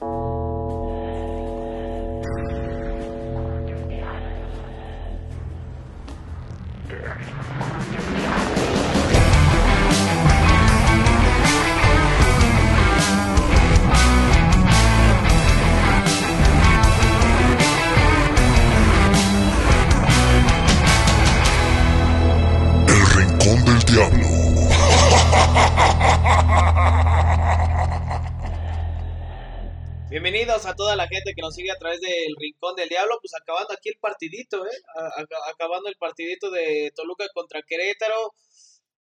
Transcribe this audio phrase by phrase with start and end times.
[0.00, 0.06] El
[30.40, 33.34] Bienvenidos a toda la gente que nos sigue a través del Rincón del Diablo, pues
[33.38, 34.70] acabando aquí el partidito, ¿eh?
[34.96, 38.32] A- acabando el partidito de Toluca contra Querétaro.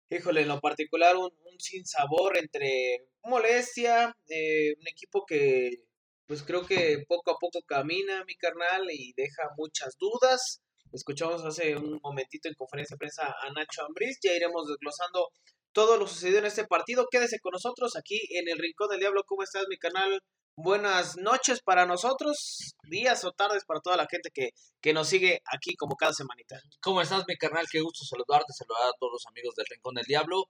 [0.10, 5.84] Híjole, en lo particular un, un sinsabor entre molestia, eh, un equipo que
[6.26, 10.64] pues creo que poco a poco camina, mi carnal, y deja muchas dudas.
[10.92, 15.30] Escuchamos hace un momentito en conferencia de prensa a Nacho Ambriz, ya iremos desglosando
[15.72, 17.06] todo lo sucedido en este partido.
[17.12, 19.24] Quédese con nosotros aquí en el Rincón del Diablo.
[19.28, 20.20] ¿Cómo estás, mi canal?
[20.60, 24.50] Buenas noches para nosotros, días o tardes para toda la gente que,
[24.82, 26.60] que nos sigue aquí como cada semanita.
[26.82, 27.68] ¿Cómo estás, mi carnal?
[27.72, 30.46] Qué gusto saludarte, saludar a todos los amigos del Rincón del Diablo.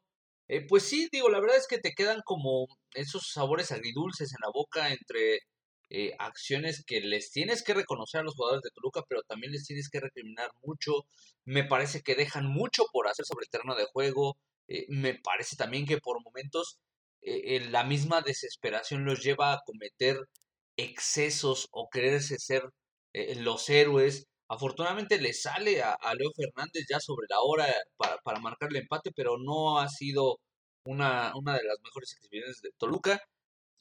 [0.47, 4.37] Eh, pues sí, digo, la verdad es que te quedan como esos sabores agridulces en
[4.41, 5.39] la boca entre
[5.89, 9.65] eh, acciones que les tienes que reconocer a los jugadores de Toluca, pero también les
[9.65, 11.03] tienes que recriminar mucho.
[11.43, 14.37] Me parece que dejan mucho por hacer sobre el terreno de juego.
[14.69, 16.79] Eh, me parece también que por momentos
[17.21, 20.17] eh, eh, la misma desesperación los lleva a cometer
[20.77, 22.63] excesos o quererse ser
[23.13, 24.25] eh, los héroes.
[24.49, 28.77] Afortunadamente le sale a, a Leo Fernández ya sobre la hora para, para marcar el
[28.77, 30.39] empate, pero no ha sido
[30.85, 33.19] una, una de las mejores exhibiciones de Toluca.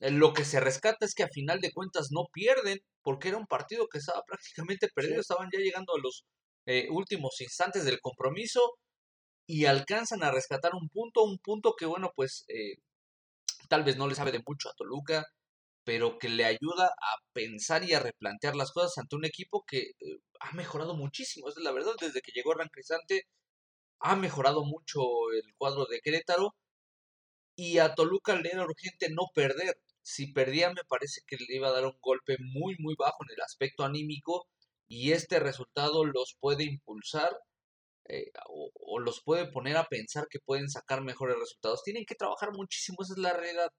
[0.00, 3.38] Eh, Lo que se rescata es que a final de cuentas no pierden, porque era
[3.38, 6.24] un partido que estaba prácticamente perdido, estaban ya llegando a los
[6.66, 8.60] eh, últimos instantes del compromiso
[9.48, 12.76] y alcanzan a rescatar un punto, un punto que bueno, pues eh,
[13.68, 15.24] tal vez no le sabe de mucho a Toluca,
[15.84, 19.78] pero que le ayuda a pensar y a replantear las cosas ante un equipo que
[19.80, 21.48] eh, ha mejorado muchísimo.
[21.48, 23.26] Es la verdad, desde que llegó Hernán Cristante
[24.00, 25.00] ha mejorado mucho
[25.32, 26.54] el cuadro de Querétaro
[27.56, 29.78] y a Toluca le era urgente no perder.
[30.02, 33.34] Si perdía me parece que le iba a dar un golpe muy muy bajo en
[33.34, 34.46] el aspecto anímico
[34.88, 37.36] y este resultado los puede impulsar
[38.08, 41.82] eh, o, o los puede poner a pensar que pueden sacar mejores resultados.
[41.82, 43.70] Tienen que trabajar muchísimo, esa es la realidad.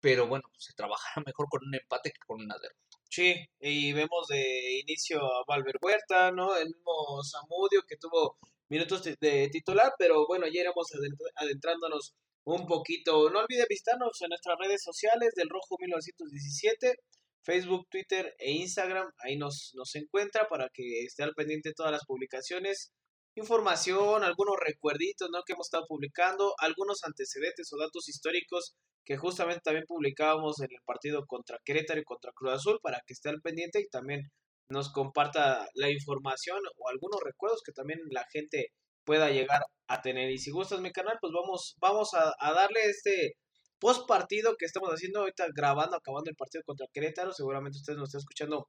[0.00, 2.98] Pero bueno, se trabajará mejor con un empate que con una derrota.
[3.08, 6.56] Sí, y vemos de inicio a Valver Huerta, ¿no?
[6.56, 8.38] El mismo Zamudio que tuvo
[8.68, 10.88] minutos de, titular, pero bueno, ya iremos
[11.36, 13.30] adentrándonos un poquito.
[13.30, 16.94] No olvide visitarnos en nuestras redes sociales del Rojo 1917,
[17.42, 19.12] Facebook, Twitter e Instagram.
[19.18, 22.92] Ahí nos, nos encuentra para que esté al pendiente de todas las publicaciones,
[23.36, 25.42] información, algunos recuerditos, ¿no?
[25.44, 30.82] Que hemos estado publicando, algunos antecedentes o datos históricos que justamente también publicábamos en el
[30.84, 34.30] partido contra Querétaro y contra Cruz Azul para que esté al pendiente y también
[34.68, 38.68] nos comparta la información o algunos recuerdos que también la gente
[39.04, 40.30] pueda llegar a tener.
[40.30, 43.34] Y si gustas mi canal, pues vamos, vamos a, darle este
[43.80, 47.32] post partido que estamos haciendo ahorita grabando, acabando el partido contra Querétaro.
[47.32, 48.68] Seguramente ustedes nos están escuchando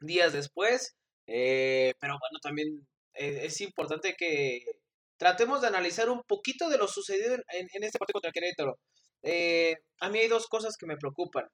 [0.00, 0.96] días después.
[1.26, 2.86] eh, pero bueno, también
[3.18, 4.60] es importante que
[5.18, 8.78] tratemos de analizar un poquito de lo sucedido en, en- en este partido contra Querétaro.
[9.22, 11.46] Eh, a mí hay dos cosas que me preocupan.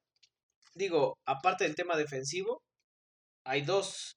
[0.75, 2.62] Digo, aparte del tema defensivo,
[3.45, 4.17] hay dos.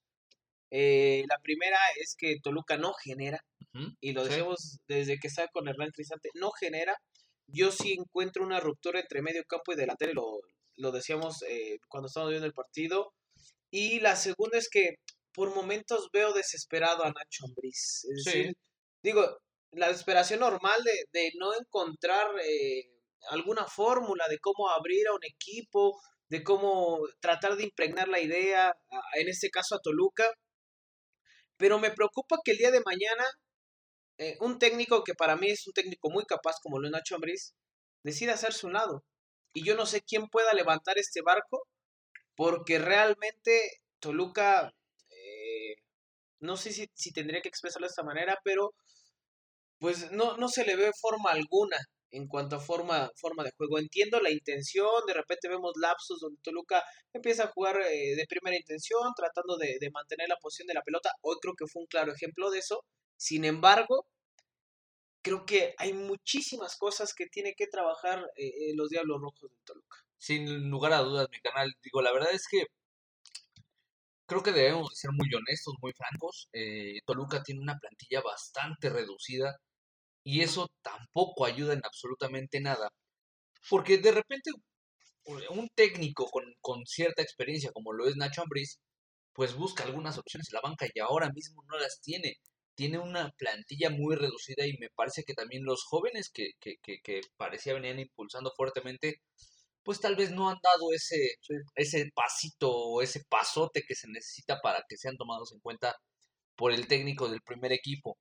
[0.71, 3.39] Eh, la primera es que Toluca no genera,
[4.01, 4.29] y lo sí.
[4.29, 6.95] decimos desde que está con Hernán Cristante, no genera.
[7.47, 10.39] Yo sí encuentro una ruptura entre medio campo y delantero, lo,
[10.77, 13.11] lo decíamos eh, cuando estábamos viendo el partido.
[13.71, 14.95] Y la segunda es que
[15.35, 18.05] por momentos veo desesperado a Nacho Ambriz.
[18.05, 18.37] Es Sí.
[18.39, 18.53] decir,
[19.03, 19.37] digo,
[19.71, 22.85] la desesperación normal de, de no encontrar eh,
[23.29, 28.69] alguna fórmula de cómo abrir a un equipo, de cómo tratar de impregnar la idea,
[28.69, 30.31] a- en este caso a Toluca.
[31.57, 33.25] Pero me preocupa que el día de mañana
[34.17, 37.15] eh, un técnico que para mí es un técnico muy capaz como lo es Nacho
[37.15, 37.53] Ambriz,
[38.03, 39.03] decida hacerse un lado.
[39.53, 41.67] Y yo no sé quién pueda levantar este barco,
[42.35, 43.61] porque realmente
[43.99, 44.71] Toluca,
[46.45, 48.73] no sé si, si tendría que expresarlo de esta manera, pero
[49.79, 51.77] pues no, no se le ve forma alguna
[52.11, 53.77] en cuanto a forma, forma de juego.
[53.77, 56.81] Entiendo la intención, de repente vemos lapsos donde Toluca
[57.13, 60.81] empieza a jugar eh, de primera intención, tratando de, de mantener la posición de la
[60.83, 61.11] pelota.
[61.21, 62.85] Hoy creo que fue un claro ejemplo de eso.
[63.17, 64.07] Sin embargo,
[65.21, 69.57] creo que hay muchísimas cosas que tiene que trabajar eh, eh, los Diablos Rojos de
[69.65, 69.97] Toluca.
[70.17, 72.67] Sin lugar a dudas, mi canal, digo, la verdad es que
[74.25, 76.47] creo que debemos de ser muy honestos, muy francos.
[76.53, 79.55] Eh, Toluca tiene una plantilla bastante reducida
[80.23, 82.89] y eso tampoco ayuda en absolutamente nada.
[83.69, 84.51] Porque de repente
[85.49, 88.79] un técnico con, con cierta experiencia como lo es Nacho Ambriz,
[89.33, 92.35] pues busca algunas opciones en la banca y ahora mismo no las tiene.
[92.75, 96.99] Tiene una plantilla muy reducida y me parece que también los jóvenes que, que, que,
[97.03, 99.21] que parecía venían impulsando fuertemente,
[99.85, 101.35] pues tal vez no han dado ese,
[101.75, 105.95] ese pasito o ese pasote que se necesita para que sean tomados en cuenta
[106.55, 108.17] por el técnico del primer equipo.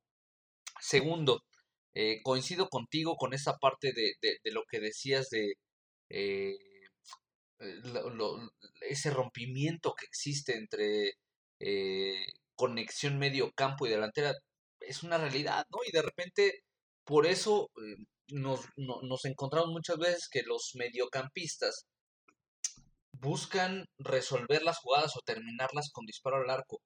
[0.80, 1.42] Segundo,
[1.94, 5.54] eh, coincido contigo con esa parte de, de, lo que decías de
[6.10, 6.56] eh,
[8.82, 11.14] ese rompimiento que existe entre
[11.60, 12.26] eh,
[12.56, 14.34] conexión medio campo y delantera.
[14.80, 15.78] Es una realidad, ¿no?
[15.86, 16.62] Y de repente,
[17.04, 17.70] por eso
[18.28, 21.86] nos, nos encontramos muchas veces que los mediocampistas
[23.12, 26.80] buscan resolver las jugadas o terminarlas con disparo al arco.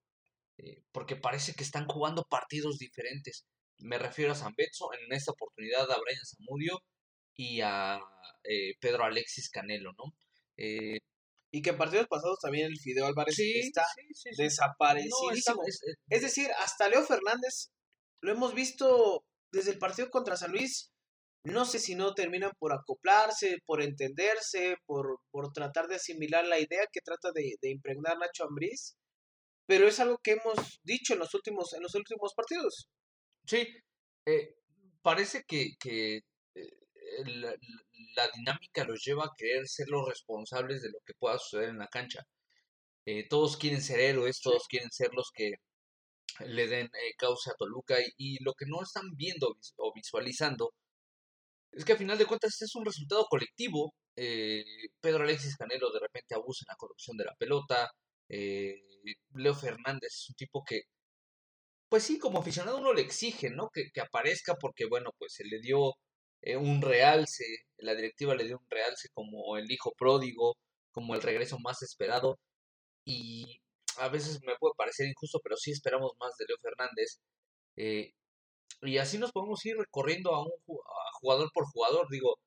[0.93, 3.47] porque parece que están jugando partidos diferentes.
[3.79, 6.81] Me refiero a San Betso, en esta oportunidad a Brian Zamudio
[7.37, 8.01] y a
[8.43, 10.15] eh, Pedro Alexis Canelo, ¿no?
[10.57, 10.99] Eh,
[11.51, 13.87] y que en partidos pasados también el Fideo Álvarez está
[14.37, 15.63] desaparecidísimo.
[15.63, 17.71] Eh, es, decir, hasta Leo Fernández
[18.21, 20.91] lo hemos visto desde el partido contra San Luis.
[21.45, 26.59] No sé si no terminan por acoplarse, por entenderse, por, por tratar de asimilar la
[26.59, 28.97] idea que trata de, de impregnar Nacho Ambriz.
[29.67, 32.89] Pero es algo que hemos dicho en los últimos, en los últimos partidos.
[33.47, 33.69] Sí,
[34.27, 34.57] eh,
[35.03, 36.17] parece que, que
[36.55, 36.71] eh,
[37.27, 41.79] la, dinámica los lleva a querer ser los responsables de lo que pueda suceder en
[41.79, 42.27] la cancha.
[43.07, 45.53] Eh, todos quieren ser héroes, todos quieren ser los que
[46.47, 50.75] le den causa a Toluca y, lo que no están viendo o visualizando
[51.73, 53.95] es que a final de cuentas es un resultado colectivo.
[54.15, 57.91] Pedro Alexis Canelo de repente abusa en la corrupción de la pelota.
[58.29, 60.83] Leo Fernández es un tipo que
[61.89, 63.71] pues sí, como aficionado uno le exige, ¿no?
[63.73, 65.95] Que, que aparezca porque, bueno, pues se le dio
[66.43, 67.45] eh, un realce,
[67.79, 70.55] la directiva le dio un realce como el hijo pródigo,
[70.93, 72.39] como el regreso más esperado.
[73.05, 73.61] Y
[73.99, 77.19] a veces me puede parecer injusto, pero sí esperamos más de Leo Fernández.
[77.77, 78.13] Eh,
[78.83, 80.53] y así nos podemos ir recorriendo a un
[81.21, 82.09] jugador por jugador.
[82.11, 82.39] Digo,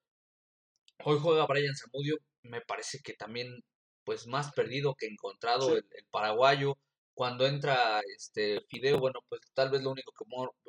[1.03, 3.63] hoy juega Brian Zamudio, me parece que también,
[4.03, 6.77] pues más perdido que encontrado el paraguayo
[7.13, 10.25] cuando entra este Fideo, bueno, pues tal vez lo único que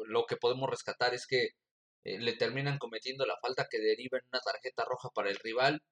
[0.07, 1.51] lo que podemos rescatar es que
[2.05, 5.83] eh, le terminan cometiendo la falta que deriva en una tarjeta roja para el rival.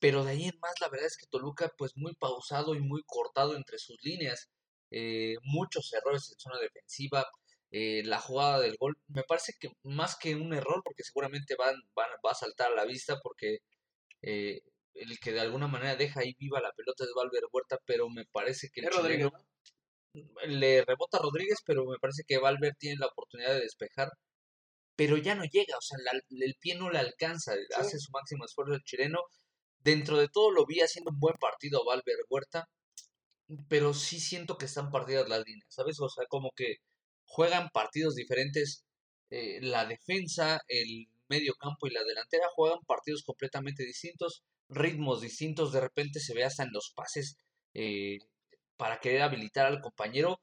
[0.00, 3.02] Pero de ahí en más, la verdad es que Toluca, pues muy pausado y muy
[3.06, 4.50] cortado entre sus líneas.
[4.90, 7.24] Eh, muchos errores en zona defensiva.
[7.72, 11.74] Eh, la jugada del gol, me parece que más que un error, porque seguramente van,
[11.94, 13.58] van, va a saltar a la vista, porque
[14.22, 18.24] el que de alguna manera deja ahí viva la pelota es Valver Huerta, pero me
[18.26, 18.86] parece que el
[20.46, 24.10] le rebota a Rodríguez, pero me parece que Valver tiene la oportunidad de despejar,
[24.96, 25.98] pero ya no llega, o sea,
[26.30, 29.20] el pie no le alcanza, hace su máximo esfuerzo el chileno.
[29.80, 32.66] Dentro de todo lo vi haciendo un buen partido a Valver Huerta,
[33.68, 35.98] pero sí siento que están partidas las líneas, ¿sabes?
[36.00, 36.76] O sea, como que
[37.34, 38.84] juegan partidos diferentes,
[39.30, 44.42] eh, la defensa, el medio campo y la delantera juegan partidos completamente distintos
[44.72, 47.36] ritmos distintos, de repente se ve hasta en los pases
[47.74, 48.18] eh,
[48.76, 50.40] para querer habilitar al compañero.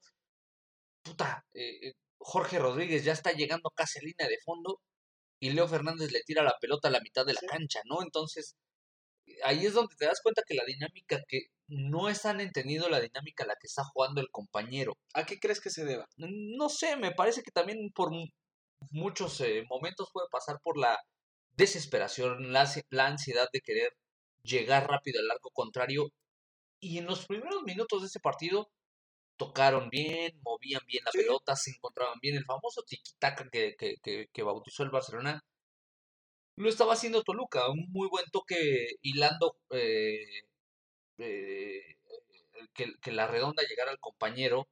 [1.02, 4.80] Puta, eh, eh, Jorge Rodríguez ya está llegando casi a línea de fondo
[5.40, 8.02] y Leo Fernández le tira la pelota a la mitad de la cancha, ¿no?
[8.02, 8.56] Entonces,
[9.44, 13.44] ahí es donde te das cuenta que la dinámica que no están entendiendo la dinámica
[13.44, 14.96] a la que está jugando el compañero.
[15.14, 16.06] ¿A qué crees que se deba?
[16.16, 18.10] No sé, me parece que también por
[18.90, 20.98] muchos momentos puede pasar por la
[21.52, 23.92] desesperación, la, la ansiedad de querer
[24.42, 26.08] llegar rápido al arco contrario.
[26.80, 28.70] Y en los primeros minutos de ese partido
[29.36, 32.36] tocaron bien, movían bien la pelota, se encontraban bien.
[32.36, 35.42] El famoso tiki-taka que, que, que, bautizó el Barcelona
[36.56, 37.70] lo estaba haciendo Toluca.
[37.70, 40.24] Un muy buen toque hilando eh,
[41.20, 41.82] eh,
[42.74, 44.68] que, que la redonda llegara al compañero.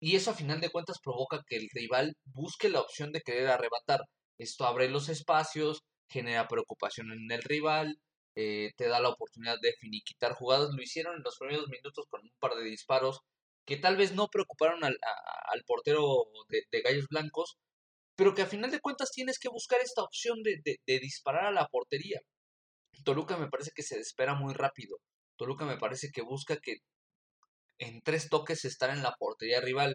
[0.00, 3.48] Y eso a final de cuentas provoca que el rival busque la opción de querer
[3.48, 4.00] arrebatar.
[4.38, 8.00] Esto abre los espacios, genera preocupación en el rival,
[8.36, 10.70] eh, te da la oportunidad de finiquitar jugadas.
[10.74, 13.20] Lo hicieron en los primeros minutos con un par de disparos
[13.66, 14.96] que tal vez no preocuparon al,
[15.52, 17.56] al portero de, Gallos Blancos,
[18.16, 21.52] pero que a final de cuentas tienes que buscar esta opción de, de, disparar a
[21.52, 22.20] la portería.
[23.04, 24.98] Toluca me parece que se espera muy rápido.
[25.40, 26.76] Toluca me parece que busca que
[27.78, 29.94] en tres toques estar en la portería rival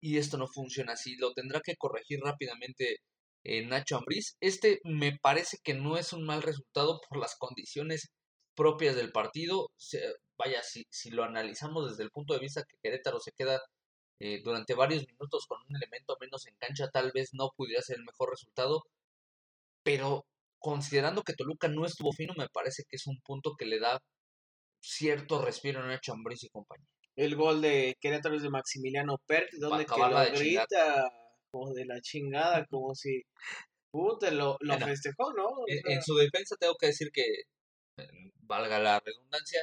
[0.00, 1.16] y esto no funciona así.
[1.16, 2.98] Lo tendrá que corregir rápidamente
[3.44, 4.36] eh, Nacho Ambriz.
[4.40, 8.10] Este me parece que no es un mal resultado por las condiciones
[8.54, 9.68] propias del partido.
[10.38, 13.60] vaya, si, si lo analizamos desde el punto de vista que Querétaro se queda
[14.20, 17.96] eh, durante varios minutos con un elemento menos en cancha, tal vez no pudiera ser
[17.98, 18.84] el mejor resultado.
[19.82, 20.24] Pero
[20.60, 24.00] considerando que Toluca no estuvo fino, me parece que es un punto que le da
[24.84, 26.86] cierto respiro a Nacho Ambriz y compañía.
[27.16, 31.10] El gol de Querétaro es de Maximiliano Perk, donde que lo grita
[31.50, 33.22] como de la chingada, como si
[33.90, 35.48] puta, lo, lo festejó, ¿no?
[35.68, 37.22] en, su defensa tengo que decir que,
[37.98, 39.62] eh, valga la redundancia,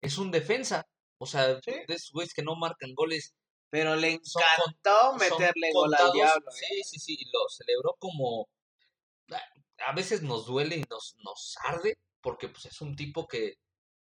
[0.00, 0.86] es un defensa.
[1.18, 1.72] O sea, ¿Sí?
[1.86, 3.32] de esos güeyes que no marcan goles.
[3.70, 6.50] Pero le encantó meterle gol al diablo.
[6.50, 6.82] Sí, ¿eh?
[6.84, 8.48] sí, sí, y lo celebró como...
[9.78, 13.54] A veces nos duele y nos, nos arde, porque pues es un tipo que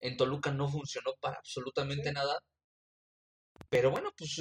[0.00, 2.40] en Toluca no funcionó para absolutamente nada.
[3.68, 4.40] Pero bueno, pues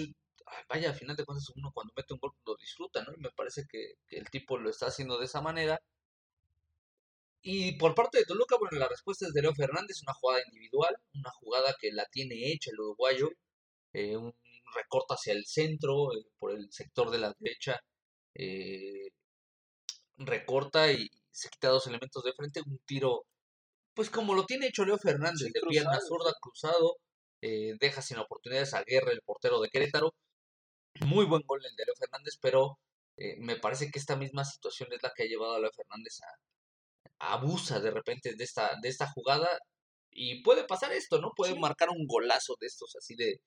[0.69, 3.13] vaya, al final de cuentas uno cuando mete un gol lo disfruta, ¿no?
[3.13, 5.79] Y me parece que, el tipo lo está haciendo de esa manera.
[7.41, 10.95] Y por parte de Toluca, bueno, la respuesta es de Leo Fernández, una jugada individual,
[11.13, 13.29] una jugada que la tiene hecha el uruguayo,
[13.93, 14.33] eh, un
[14.75, 17.79] recorta hacia el centro, eh, por el sector de la derecha,
[18.35, 19.09] eh,
[20.17, 23.25] recorta y se quita dos elementos de frente, un tiro,
[23.95, 26.97] pues como lo tiene hecho Leo Fernández, de pierna zurda, cruzado,
[27.41, 30.13] deja sin oportunidades a Guerra, el portero de Querétaro,
[31.01, 32.77] muy buen gol el de Leo Fernández, pero
[33.17, 36.19] eh, me parece que esta misma situación es la que ha llevado a Leo Fernández
[36.21, 39.49] a, abusa de repente de esta, de esta jugada
[40.11, 41.31] y puede pasar esto, ¿no?
[41.35, 43.39] Puede marcar un golazo de estos así de,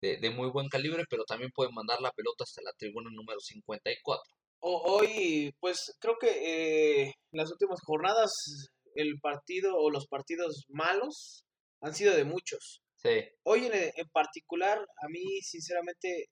[0.00, 4.22] de, muy buen calibre, pero también puede mandar la pelota hasta la tribuna número 54.
[4.60, 8.32] Hoy, pues creo que eh, en las últimas jornadas
[8.94, 11.44] el partido o los partidos malos
[11.80, 12.82] han sido de muchos.
[12.96, 13.22] Sí.
[13.42, 16.30] Hoy en, en particular, a mí sinceramente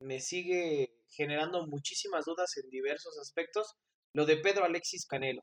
[0.00, 3.74] me sigue generando muchísimas dudas en diversos aspectos.
[4.14, 5.42] Lo de Pedro Alexis Canelo.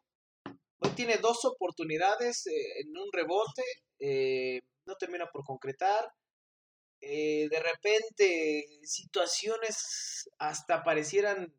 [0.81, 3.63] Hoy tiene dos oportunidades eh, en un rebote,
[3.99, 6.09] eh, no termina por concretar.
[7.01, 11.53] Eh, de repente, situaciones hasta parecieran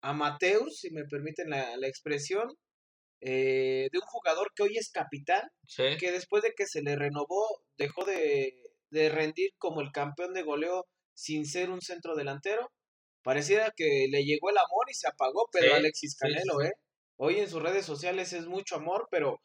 [0.00, 2.48] amateurs, si me permiten la, expresión,
[3.30, 5.42] de un jugador que hoy es capitán,
[5.98, 8.52] que después de que se le renovó, dejó de,
[8.90, 12.70] de rendir como el campeón de goleo sin ser un centro delantero.
[13.22, 16.72] Pareciera que le llegó el amor y se apagó Pedro Alexis Canelo, ¿eh?
[17.16, 19.40] Hoy en sus redes sociales es mucho amor, pero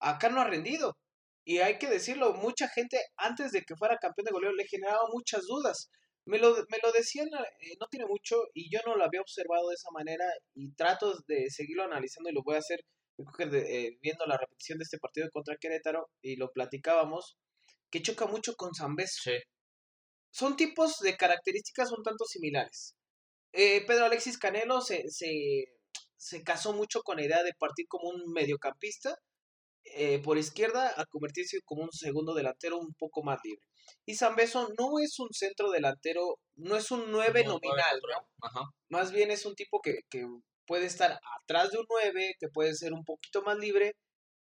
[0.00, 0.96] acá no ha rendido.
[1.44, 5.02] Y hay que decirlo, mucha gente antes de que fuera campeón de goleo le generaba
[5.12, 5.88] muchas dudas.
[6.26, 9.68] Me lo, me lo decían, eh, no tiene mucho, y yo no lo había observado
[9.68, 10.24] de esa manera,
[10.54, 12.80] y trato de seguirlo analizando y lo voy a hacer
[13.18, 17.36] eh, viendo la repetición de este partido contra Querétaro, y lo platicábamos,
[17.90, 19.18] que choca mucho con Zambés.
[19.22, 19.32] Sí
[20.32, 22.96] son tipos de características un tanto similares.
[23.52, 28.32] Eh, Pedro Alexis Canelo se, se, casó mucho con la idea de partir como un
[28.32, 29.14] mediocampista
[29.84, 33.66] eh, por izquierda a convertirse como un segundo delantero un poco más libre.
[34.06, 38.70] Y Zambeso no es un centro delantero, no es un 9 nominal, ¿no?
[38.88, 40.26] Más bien es un tipo que, que
[40.72, 43.92] puede estar atrás de un 9, que puede ser un poquito más libre,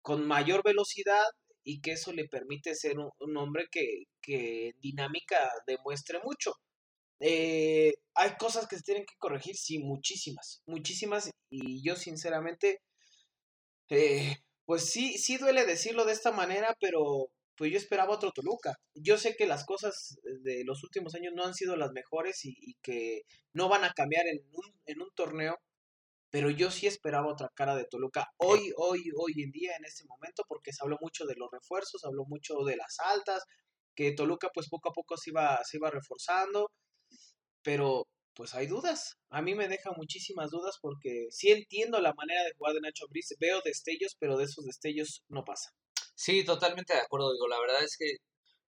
[0.03, 1.25] con mayor velocidad
[1.63, 6.53] y que eso le permite ser un, hombre que, que, dinámica demuestre mucho.
[7.19, 12.77] Eh, hay cosas que se tienen que corregir, sí, muchísimas, muchísimas, y yo sinceramente,
[13.89, 18.75] eh, pues sí, sí duele decirlo de esta manera, pero pues yo esperaba otro Toluca.
[18.93, 22.75] Yo sé que las cosas de los últimos años no han sido las mejores y,
[22.83, 24.37] que no van a cambiar en
[24.85, 25.57] en un torneo,
[26.29, 30.05] pero yo sí esperaba otra cara de Toluca hoy, hoy, hoy en día, en este
[30.05, 33.43] momento, porque se habló mucho de los refuerzos, se habló mucho de las altas,
[33.95, 36.71] que Toluca pues poco a poco se iba, se iba reforzando,
[37.63, 39.17] pero pues hay dudas.
[39.29, 43.05] A mí me deja muchísimas dudas porque sí entiendo la manera de jugar de Nacho
[43.05, 45.71] Ambriz, veo destellos, pero de esos destellos no pasa.
[46.15, 48.11] Sí, totalmente de acuerdo, digo, la verdad es que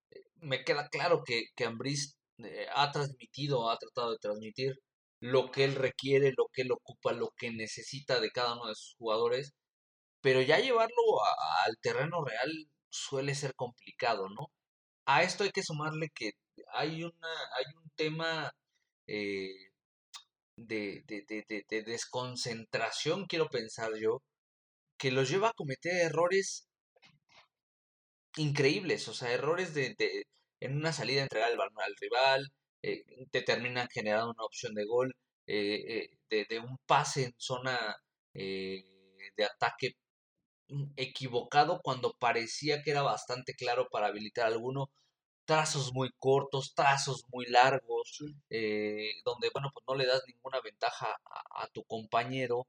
[0.10, 4.74] eh, me queda claro que, que Ambriz eh, ha transmitido, ha tratado de transmitir
[5.22, 8.76] lo que él requiere, lo que él ocupa, lo que necesita de cada uno de
[8.76, 9.54] sus jugadores,
[10.22, 10.96] pero ya llevarlo
[11.66, 12.52] al terreno real
[12.90, 14.48] suele ser complicado, ¿no?
[15.06, 16.32] A esto hay que sumarle que
[16.74, 18.52] hay, una, hay un tema
[19.08, 19.72] eh,
[20.58, 24.22] de, de, de, de, desconcentración, quiero pensar yo,
[24.98, 26.68] que los lleva a cometer errores
[28.38, 29.96] increíbles, o sea, errores de,
[30.60, 32.52] en una salida entregar el balón al rival,
[32.84, 35.16] eh, te terminan generando una opción de gol,
[35.48, 37.96] eh, eh, de, un pase en zona
[38.34, 39.96] de ataque
[40.70, 44.92] mm, equivocado cuando parecía que era bastante claro para habilitar alguno,
[45.46, 48.18] trazos muy cortos, trazos muy largos,
[49.26, 51.08] donde, bueno, pues no le das ninguna ventaja
[51.56, 52.68] a, tu compañero.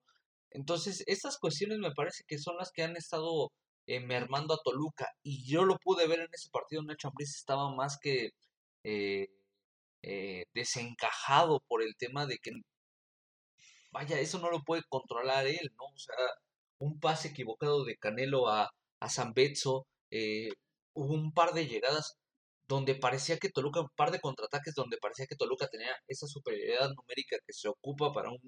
[0.50, 3.52] Entonces, estas cuestiones me parece que son las que han estado
[3.86, 5.08] mermando a Toluca.
[5.22, 6.82] Y yo lo pude ver en ese partido.
[6.82, 8.32] Nacho Ambriz estaba más que
[8.84, 9.28] eh,
[10.54, 12.52] desencajado por el tema de que,
[13.90, 15.84] vaya, eso no lo puede controlar él, ¿no?
[15.94, 16.14] O sea,
[16.78, 20.50] un pase equivocado de Canelo a, a San Betso, eh,
[20.94, 22.16] hubo un par de llegadas
[22.68, 26.90] donde parecía que Toluca, un par de contraataques donde parecía que Toluca tenía esa superioridad
[26.90, 28.38] numérica que se ocupa para un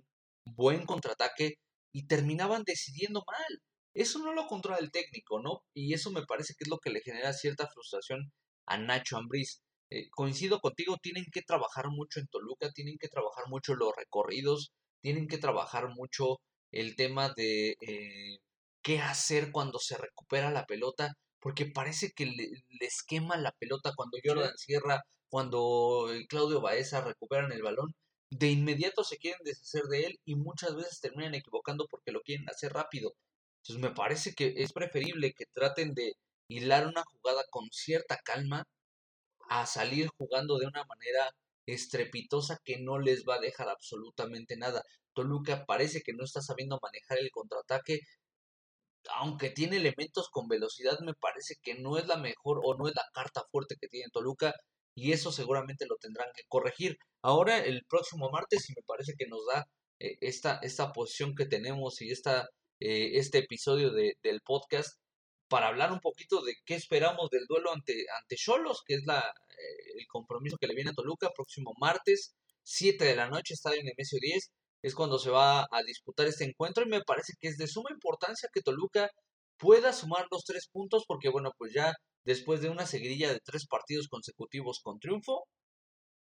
[0.44, 1.54] buen contraataque
[1.92, 3.62] y terminaban decidiendo mal.
[3.94, 5.62] Eso no lo controla el técnico, ¿no?
[5.74, 8.32] Y eso me parece que es lo que le genera cierta frustración
[8.66, 9.62] a Nacho Ambriz.
[9.90, 14.72] Eh, coincido contigo, tienen que trabajar mucho en Toluca, tienen que trabajar mucho los recorridos,
[15.00, 16.40] tienen que trabajar mucho
[16.72, 18.38] el tema de eh,
[18.82, 22.50] qué hacer cuando se recupera la pelota, porque parece que le,
[22.80, 27.94] les quema la pelota cuando Jordan Sierra, cuando eh, Claudio Baeza recuperan el balón,
[28.30, 32.48] de inmediato se quieren deshacer de él y muchas veces terminan equivocando porque lo quieren
[32.48, 33.14] hacer rápido.
[33.62, 36.14] Entonces me parece que es preferible que traten de
[36.48, 38.64] hilar una jugada con cierta calma
[39.48, 41.30] a salir jugando de una manera
[41.66, 44.82] estrepitosa que no les va a dejar absolutamente nada.
[45.14, 48.00] Toluca parece que no está sabiendo manejar el contraataque,
[49.10, 52.94] aunque tiene elementos con velocidad, me parece que no es la mejor o no es
[52.94, 54.54] la carta fuerte que tiene Toluca
[54.94, 56.96] y eso seguramente lo tendrán que corregir.
[57.22, 59.66] Ahora el próximo martes y me parece que nos da
[60.00, 62.48] eh, esta, esta posición que tenemos y esta,
[62.80, 64.98] eh, este episodio de, del podcast
[65.54, 70.00] para hablar un poquito de qué esperamos del duelo ante ante Cholos, que es eh,
[70.00, 72.34] el compromiso que le viene a Toluca próximo martes,
[72.64, 74.50] 7 de la noche, estadio Nemesio 10,
[74.82, 77.90] es cuando se va a disputar este encuentro y me parece que es de suma
[77.92, 79.08] importancia que Toluca
[79.56, 81.94] pueda sumar los tres puntos porque bueno, pues ya
[82.24, 85.44] después de una seguidilla de tres partidos consecutivos con triunfo,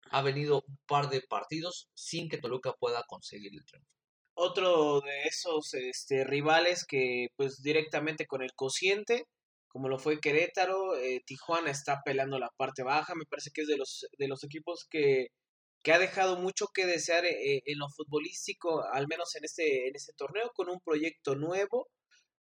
[0.10, 3.97] ha venido un par de partidos sin que Toluca pueda conseguir el triunfo
[4.38, 9.26] otro de esos este, rivales que pues directamente con el cociente,
[9.68, 13.68] como lo fue Querétaro, eh, Tijuana está peleando la parte baja, me parece que es
[13.68, 15.28] de los, de los equipos que,
[15.84, 19.96] que ha dejado mucho que desear eh, en lo futbolístico, al menos en este, en
[19.96, 21.88] este torneo, con un proyecto nuevo.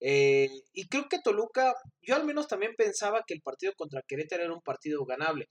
[0.02, 4.44] Eh, y creo que Toluca, yo al menos también pensaba que el partido contra Querétaro
[4.44, 5.48] era un partido ganable.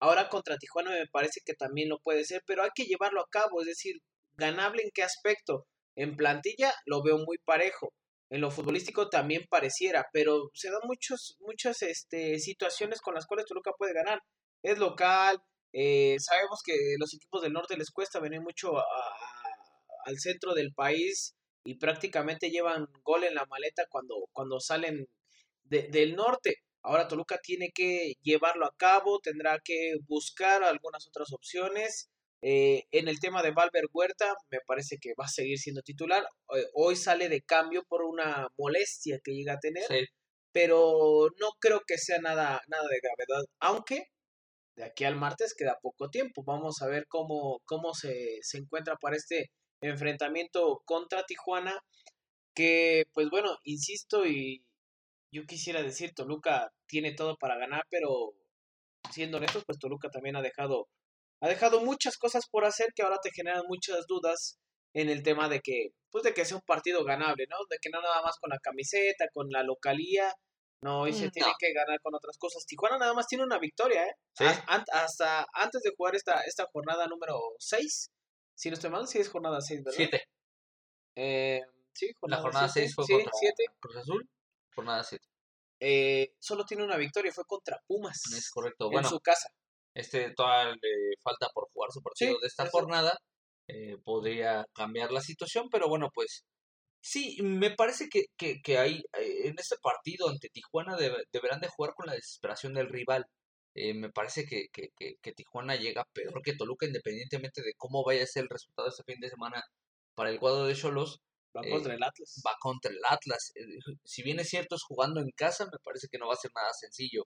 [0.00, 3.28] Ahora contra Tijuana me parece que también lo puede ser, pero hay que llevarlo a
[3.30, 3.96] cabo, es decir,
[4.34, 5.66] ganable en qué aspecto
[5.98, 7.92] en plantilla lo veo muy parejo.
[8.30, 13.46] En lo futbolístico también pareciera, pero se dan muchos, muchas este, situaciones con las cuales
[13.46, 14.20] Toluca puede ganar.
[14.62, 15.38] Es local,
[15.72, 21.34] eh, sabemos que los equipos del norte les cuesta venir mucho al centro del país
[21.64, 25.06] y prácticamente llevan gol en la maleta cuando, cuando salen
[25.64, 26.56] del norte.
[26.82, 32.08] Ahora Toluca tiene que llevarlo a cabo, tendrá que buscar algunas otras opciones
[32.42, 36.24] eh, en el tema de Valver Huerta, me parece que va a seguir siendo titular.
[36.56, 39.86] Eh, hoy sale de cambio por una molestia que llega a tener,
[40.52, 44.04] pero no creo que sea nada, nada de gravedad, aunque
[44.76, 46.44] de aquí al martes queda poco tiempo.
[46.44, 49.50] Vamos a ver cómo, cómo se, se encuentra para este
[49.82, 51.78] enfrentamiento contra Tijuana,
[52.54, 54.64] que pues bueno, insisto y
[55.32, 58.34] yo quisiera decir, Toluca tiene todo para ganar, pero
[59.12, 60.88] siendo honestos, pues Toluca también ha dejado
[61.40, 64.58] ha dejado muchas cosas por hacer que ahora te generan muchas dudas
[64.94, 67.56] en el tema de que, pues de que sea un partido ganable, ¿no?
[67.68, 70.32] De que no nada más con la camiseta, con la localía,
[70.80, 72.64] no, y se mm, tiene que ganar con otras cosas.
[72.64, 74.14] Tijuana nada más tiene una victoria, ¿eh?
[74.92, 78.10] hasta antes de jugar esta, esta jornada número 6,
[78.54, 79.96] si no estoy mal, sí es jornada 6, ¿verdad?
[79.96, 80.24] 7.
[81.16, 81.60] Eh,
[81.92, 83.32] sí, jornada La jornada 6 fue contra
[83.80, 84.28] Cruz Azul,
[84.74, 85.24] jornada 7.
[85.80, 88.20] Eh, solo tiene una victoria, fue contra Pumas.
[88.36, 88.90] Es correcto.
[88.92, 89.48] En su casa.
[89.98, 93.18] Este todavía le falta por jugar su partido de esta jornada.
[93.66, 96.44] Eh, podría cambiar la situación, pero bueno, pues
[97.00, 101.68] sí, me parece que, que, que hay eh, en este partido ante Tijuana deberán de
[101.68, 103.26] jugar con la desesperación del rival.
[103.74, 108.22] Eh, me parece que, que, que, Tijuana llega peor que Toluca, independientemente de cómo vaya
[108.22, 109.62] a ser el resultado este fin de semana
[110.14, 111.18] para el cuadro de Cholos.
[111.56, 112.40] Va contra el Atlas.
[112.46, 113.52] Va contra el Atlas.
[114.04, 116.52] si bien es cierto, es jugando en casa, me parece que no va a ser
[116.54, 117.24] nada sencillo.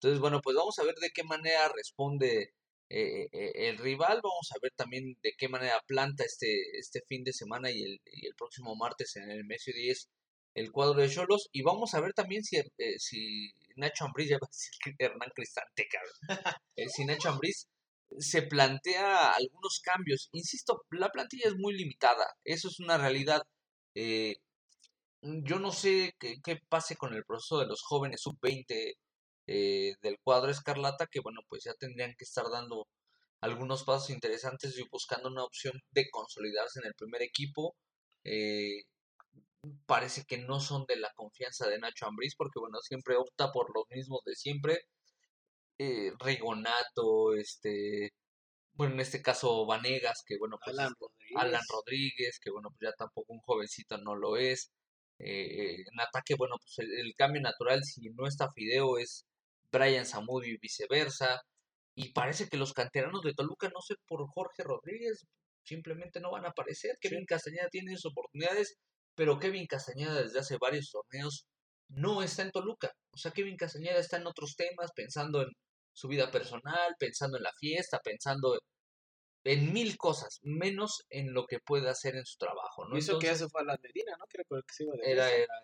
[0.00, 2.54] Entonces, bueno, pues vamos a ver de qué manera responde
[2.88, 7.22] eh, eh, el rival, vamos a ver también de qué manera planta este, este fin
[7.22, 10.08] de semana y el, y el próximo martes en el Mesio 10
[10.54, 14.38] el cuadro de Cholos y vamos a ver también si, eh, si Nacho Ambriz, ya
[14.38, 16.54] va a decir Hernán Cristante, cabrón,
[16.88, 17.68] si Nacho Ambriz
[18.18, 20.28] se plantea algunos cambios.
[20.32, 23.42] Insisto, la plantilla es muy limitada, eso es una realidad.
[25.22, 28.96] yo no sé qué, qué, pase con el proceso de los jóvenes sub-20
[29.52, 32.86] eh, del cuadro escarlata que bueno pues ya tendrían que estar dando
[33.40, 37.74] algunos pasos interesantes y buscando una opción de consolidarse en el primer equipo
[38.22, 38.84] eh,
[39.86, 43.74] parece que no son de la confianza de Nacho Ambriz porque bueno siempre opta por
[43.74, 44.82] los mismos de siempre
[45.78, 48.12] eh, Rigonato este
[48.74, 51.36] bueno en este caso Vanegas que bueno pues Alan, Rodríguez.
[51.36, 54.70] Alan Rodríguez que bueno pues ya tampoco un jovencito no lo es
[55.22, 59.26] Eh, en ataque, bueno, pues el, el, cambio natural, si no está Fideo, es
[59.72, 61.40] Brian Zamudio y viceversa.
[61.94, 65.26] Y parece que los canteranos de Toluca, no sé por Jorge Rodríguez,
[65.64, 66.96] simplemente no van a aparecer.
[67.00, 68.76] Kevin Castañeda tiene sus oportunidades,
[69.14, 71.46] pero Kevin Castañeda desde hace varios torneos
[71.88, 72.92] no está en Toluca.
[73.12, 75.48] O sea, Kevin Castañeda está en otros temas, pensando en
[75.92, 78.58] su vida personal, pensando en la fiesta, pensando
[79.44, 82.86] en mil cosas, menos en lo que puede hacer en su trabajo.
[82.86, 82.96] ¿no?
[82.96, 84.26] Hizo que ya se fue a la Medina, ¿no?
[84.26, 84.42] Que
[85.10, 85.54] era, era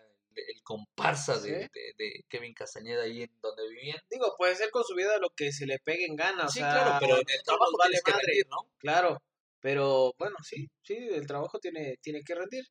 [0.47, 3.99] el comparsa de, de, Kevin Castañeda ahí en donde vivían.
[4.09, 6.47] Digo, puede ser con su vida lo que se le pegue en gana.
[6.47, 8.57] Sí, o sea, claro, pero en el trabajo vale que rendir, ¿no?
[8.77, 9.21] Claro,
[9.59, 12.65] pero bueno, sí, sí, el trabajo tiene, tiene que rendir.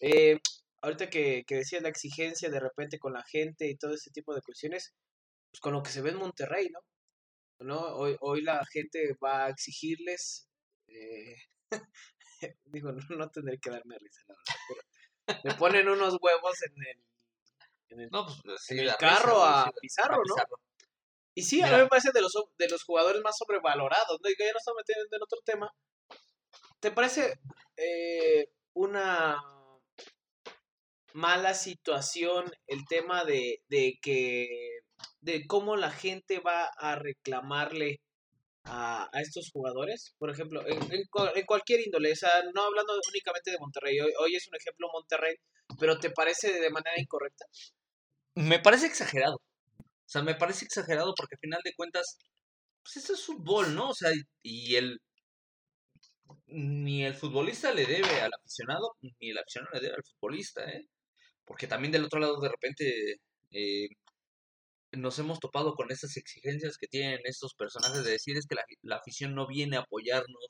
[0.00, 0.38] Eh,
[0.82, 4.34] ahorita que, que decías la exigencia de repente con la gente y todo ese tipo
[4.34, 4.92] de cuestiones,
[5.50, 6.80] pues con lo que se ve en Monterrey, ¿no?
[7.60, 7.80] ¿No?
[7.96, 10.48] Hoy, hoy la gente va a exigirles,
[10.88, 11.36] eh,
[12.64, 16.72] digo, no, no, tendré que darme risa, la verdad, pero le ponen unos huevos en
[16.84, 17.04] el,
[17.92, 20.34] en el, no, pues, sí, en el carro a, Pizarro, a, Pizarro, ¿no?
[21.34, 21.68] Y sí, Mira.
[21.68, 24.28] a mí me parece de los, de los jugadores más sobrevalorados, ¿no?
[24.28, 25.70] ya no estamos metiendo en otro tema.
[26.78, 27.38] ¿Te parece
[27.76, 29.40] eh, una
[31.14, 34.80] mala situación el tema de, de que
[35.20, 38.00] de cómo la gente va a reclamarle
[38.64, 41.02] a, a estos jugadores, por ejemplo, en, en,
[41.34, 44.88] en, cualquier índole, o sea, no hablando únicamente de Monterrey, hoy, hoy es un ejemplo
[44.92, 45.36] Monterrey,
[45.78, 47.46] pero ¿te parece de manera incorrecta?
[48.34, 49.40] Me parece exagerado, o
[50.06, 52.18] sea, me parece exagerado porque al final de cuentas,
[52.82, 53.90] pues esto es fútbol, ¿no?
[53.90, 54.10] O sea,
[54.42, 55.00] y el,
[56.46, 60.86] ni el futbolista le debe al aficionado, ni el aficionado le debe al futbolista, ¿eh?
[61.44, 63.16] Porque también del otro lado de repente
[63.52, 63.88] eh,
[64.92, 68.64] nos hemos topado con estas exigencias que tienen estos personajes de decir es que la,
[68.82, 70.46] la afición no viene a apoyarnos,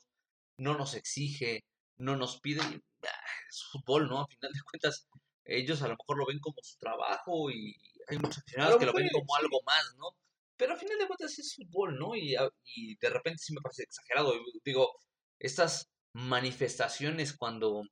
[0.59, 1.65] no nos exige,
[1.99, 3.09] no nos pide, ah,
[3.51, 4.21] es fútbol, ¿no?
[4.23, 5.07] A final de cuentas,
[5.45, 7.77] ellos a lo mejor lo ven como su trabajo y
[8.09, 10.17] hay muchos aficionados que lo ven como algo más, ¿no?
[10.57, 12.15] Pero a final de cuentas es fútbol, ¿no?
[12.15, 14.35] Y, y de repente sí me parece exagerado.
[14.65, 14.93] Digo,
[15.39, 17.83] estas manifestaciones cuando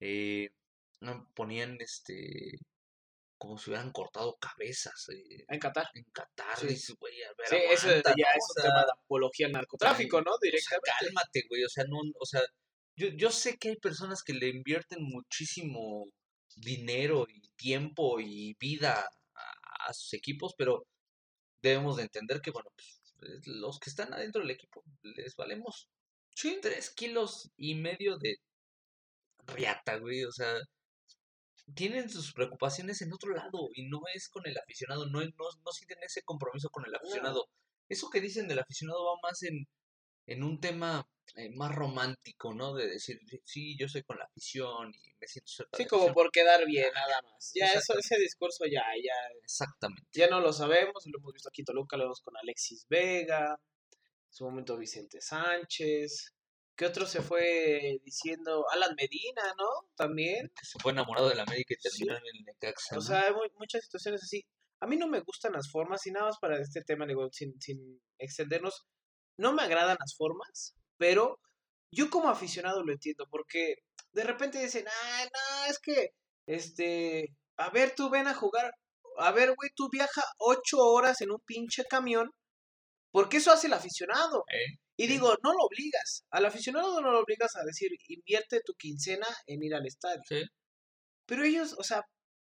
[0.00, 0.50] eh,
[1.34, 2.58] ponían este
[3.42, 5.08] como si hubieran cortado cabezas.
[5.08, 5.88] Eh, en Qatar.
[5.94, 8.38] En Qatar, sí, dices, güey, a ver, sí aguanta, eso ya ¿no?
[8.38, 10.30] es O un sea, tema de apología al narcotráfico, ¿no?
[10.40, 10.90] Directamente.
[10.90, 12.40] O sea, cálmate, güey, o sea, no, o sea,
[12.94, 16.06] yo, yo sé que hay personas que le invierten muchísimo
[16.56, 20.86] dinero y tiempo y vida a, a sus equipos, pero
[21.62, 23.02] debemos de entender que, bueno, pues,
[23.46, 25.88] los que están adentro del equipo les valemos
[26.34, 26.58] Sí.
[26.62, 28.36] tres kilos y medio de
[29.46, 30.54] riata, güey, o sea,
[31.74, 35.30] tienen sus preocupaciones en otro lado y no es con el aficionado, no, no,
[35.64, 37.46] no sienten ese compromiso con el aficionado.
[37.88, 39.66] Eso que dicen del aficionado va más en,
[40.26, 41.06] en un tema
[41.36, 42.74] eh, más romántico, ¿no?
[42.74, 46.30] De decir, sí, yo soy con la afición y me siento cerca Sí, como por
[46.30, 47.52] quedar bien, nada más.
[47.54, 50.06] Ya eso, ese discurso ya, ya, Exactamente.
[50.12, 53.58] ya no lo sabemos, lo hemos visto aquí en Toluca, lo vemos con Alexis Vega,
[53.58, 56.32] en su momento Vicente Sánchez.
[56.74, 58.64] ¿Qué otro se fue diciendo?
[58.70, 59.88] Alan Medina, ¿no?
[59.94, 60.48] También.
[60.58, 61.88] Que se fue enamorado de la América y Sí.
[61.90, 62.96] terminó en el Necaxa.
[62.98, 64.44] O sea, hay mu- muchas situaciones así.
[64.80, 67.60] A mí no me gustan las formas y nada más para este tema, digo, sin,
[67.60, 68.86] sin extendernos,
[69.38, 71.38] no me agradan las formas, pero
[71.92, 73.76] yo como aficionado lo entiendo, porque
[74.12, 76.08] de repente dicen, ah, no, es que,
[76.46, 78.72] este, a ver, tú ven a jugar,
[79.18, 82.30] a ver, güey, tú viaja ocho horas en un pinche camión,
[83.10, 84.44] porque eso hace el aficionado.
[84.52, 84.78] ¿Eh?
[84.96, 89.26] Y digo, no lo obligas, al aficionado no lo obligas a decir, invierte tu quincena
[89.46, 90.22] en ir al estadio.
[90.28, 90.42] Sí.
[91.26, 92.02] Pero ellos, o sea,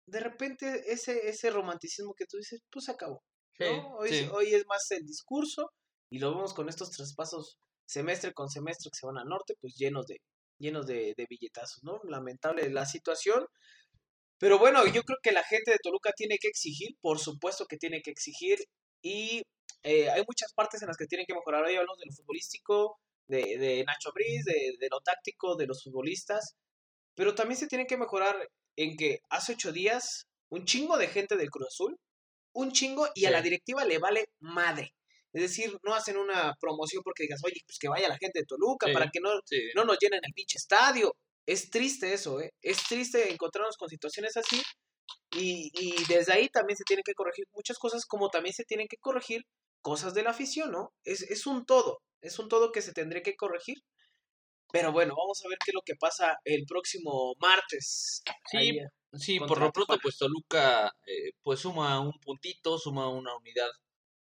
[0.06, 3.22] de repente ese, ese romanticismo que tú dices, pues se acabó.
[3.56, 3.94] Sí, ¿no?
[3.96, 4.28] Hoy, sí.
[4.32, 5.70] hoy es más el discurso
[6.10, 9.74] y lo vemos con estos traspasos semestre con semestre que se van al norte, pues
[9.76, 10.20] llenos de,
[10.58, 12.00] llenos de, de billetazos, ¿no?
[12.04, 13.46] Lamentable la situación.
[14.38, 17.76] Pero bueno, yo creo que la gente de Toluca tiene que exigir, por supuesto que
[17.76, 18.58] tiene que exigir,
[19.02, 19.42] y
[19.82, 21.64] eh, hay muchas partes en las que tienen que mejorar.
[21.64, 25.82] Hoy hablamos de lo futbolístico, de, de Nacho Briz, de, de lo táctico, de los
[25.82, 26.54] futbolistas,
[27.14, 28.36] pero también se tienen que mejorar
[28.76, 31.98] en que hace ocho días un chingo de gente del Cruz Azul,
[32.52, 34.94] un chingo, y a la directiva le vale madre.
[35.32, 38.46] Es decir, no hacen una promoción porque digas, oye, pues que vaya la gente de
[38.46, 38.92] Toluca Sí.
[38.92, 39.58] para que no, Sí.
[39.74, 41.14] no nos llenen el pinche estadio.
[41.46, 42.50] Es triste eso, ¿eh?
[42.62, 44.60] Es triste encontrarnos con situaciones así.
[45.36, 48.88] Y, y desde ahí también se tienen que corregir muchas cosas, como también se tienen
[48.88, 49.42] que corregir
[49.82, 50.92] cosas de la afición, ¿no?
[51.04, 53.78] Es, es un todo, es un todo que se tendría que corregir.
[54.72, 58.22] Pero bueno, vamos a ver qué es lo que pasa el próximo martes.
[58.50, 58.78] Sí, Ahí,
[59.12, 63.68] Sí, por lo pronto, pues Toluca eh, pues suma un puntito, suma una unidad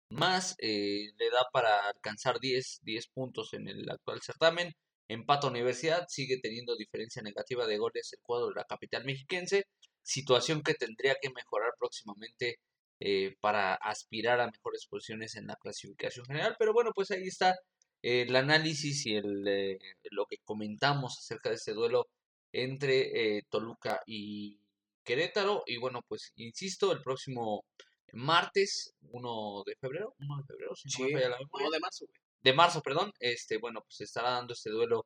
[0.10, 4.74] más, eh, le da para alcanzar 10, 10 puntos en el actual certamen.
[5.08, 9.66] Empata Universidad, sigue teniendo diferencia negativa de goles el cuadro de la capital mexiquense.
[10.04, 12.60] situación que tendría que mejorar próximamente
[13.00, 16.56] eh, para aspirar a mejores posiciones en la clasificación general.
[16.60, 17.56] Pero bueno, pues ahí está
[18.02, 19.80] el análisis y el, eh,
[20.12, 22.08] lo que comentamos acerca de este duelo
[22.54, 24.60] entre Toluca y
[25.04, 25.64] Querétaro.
[25.68, 27.66] Y bueno, pues insisto, el próximo
[28.14, 31.70] martes 1 de febrero, 1 de febrero, si no me falla la memoria.
[31.72, 32.06] de marzo,
[32.42, 35.06] De marzo, perdón, este, bueno, pues estará dando este duelo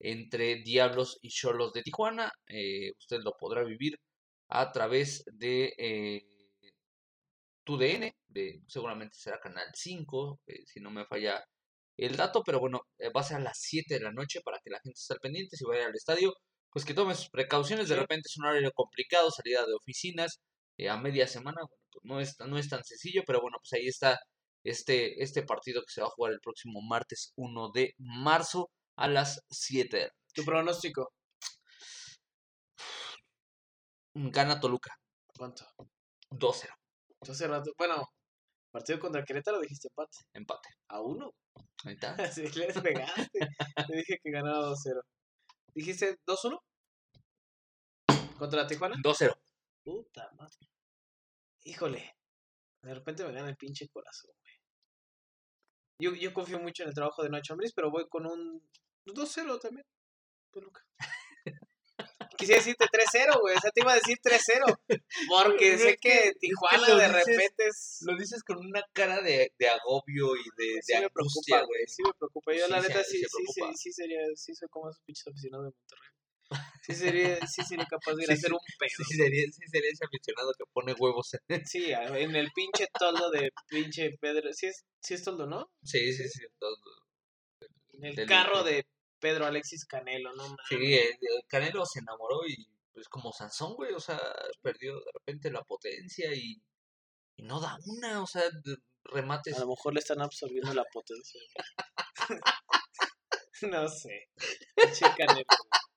[0.00, 2.30] entre Diablos y Cholos de Tijuana.
[2.48, 3.98] Eh, usted lo podrá vivir
[4.48, 6.22] a través de eh,
[7.64, 11.44] TUDN, de, seguramente será Canal 5, eh, si no me falla
[11.96, 14.58] el dato, pero bueno, eh, va a ser a las 7 de la noche para
[14.62, 16.32] que la gente esté al pendiente, si vaya al estadio,
[16.70, 20.40] pues que tome sus precauciones, de repente es un horario complicado, salida de oficinas
[20.88, 24.18] a media semana, bueno, no es, no es tan sencillo, pero bueno, pues ahí está
[24.64, 29.08] este, este partido que se va a jugar el próximo martes 1 de marzo a
[29.08, 30.10] las 7.
[30.34, 31.12] ¿Tu pronóstico?
[34.14, 34.94] Gana Toluca.
[35.36, 35.64] ¿Cuánto?
[36.30, 36.68] 2-0.
[37.20, 37.72] 2-0.
[37.78, 38.04] Bueno,
[38.72, 40.18] partido contra Querétaro dijiste empate.
[40.34, 40.68] Empate.
[40.88, 41.32] ¿A uno?
[41.84, 42.16] Ahí está.
[42.32, 43.38] sí, le pegaste.
[43.86, 45.00] Te dije que ganaba 2-0.
[45.74, 46.58] ¿Dijiste 2-1?
[48.38, 48.96] ¿Contra Tijuana?
[49.02, 49.34] 2-0.
[49.84, 50.68] Puta madre.
[51.64, 52.14] Híjole.
[52.82, 54.54] De repente me gana el pinche corazón, güey.
[56.00, 58.62] Yo, yo confío mucho en el trabajo de Nacho Ambriz, pero voy con un
[59.06, 59.84] 2-0 también.
[60.52, 60.82] Toluca.
[62.36, 63.56] Quisiera decirte 3-0, güey.
[63.56, 64.78] O sea, te iba a decir 3-0.
[65.28, 67.98] Porque sé que Tijuana de repente es.
[68.06, 71.84] Lo dices con una cara de, de agobio y de, sí de angustia, güey.
[71.88, 72.54] Sí me preocupa.
[72.54, 74.20] Yo, la Sí, neta, se- sí, sí, sí, sería.
[74.36, 76.10] Sí, soy como esos pinches aficionados de Monterrey.
[76.82, 79.04] Sí sería, sí sería capaz de ir a hacer un pedo.
[79.06, 81.66] Sí, sería, sí sería ese aficionado que pone huevos en...
[81.66, 84.52] Sí, en el pinche toldo de pinche Pedro.
[84.54, 85.70] Sí es, sí es toldo, ¿no?
[85.82, 86.42] Sí, sí, sí.
[87.92, 88.86] En el Del- carro de
[89.20, 90.56] Pedro Alexis Canelo, ¿no?
[90.68, 94.18] Sí, el, el Canelo se enamoró y pues como Sansón, güey, o sea,
[94.62, 96.60] perdió de repente la potencia y,
[97.36, 98.42] y no da una, o sea,
[99.04, 99.56] remates.
[99.56, 101.40] A lo mejor le están absorbiendo la potencia.
[103.62, 104.30] no sé.
[104.74, 105.44] Pinche Canelo.
[105.46, 105.87] güey.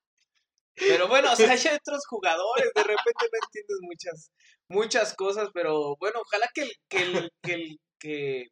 [0.88, 4.32] Pero bueno, o sea, hay otros jugadores, de repente no entiendes muchas,
[4.68, 8.46] muchas cosas, pero bueno, ojalá que el, que el, que el, que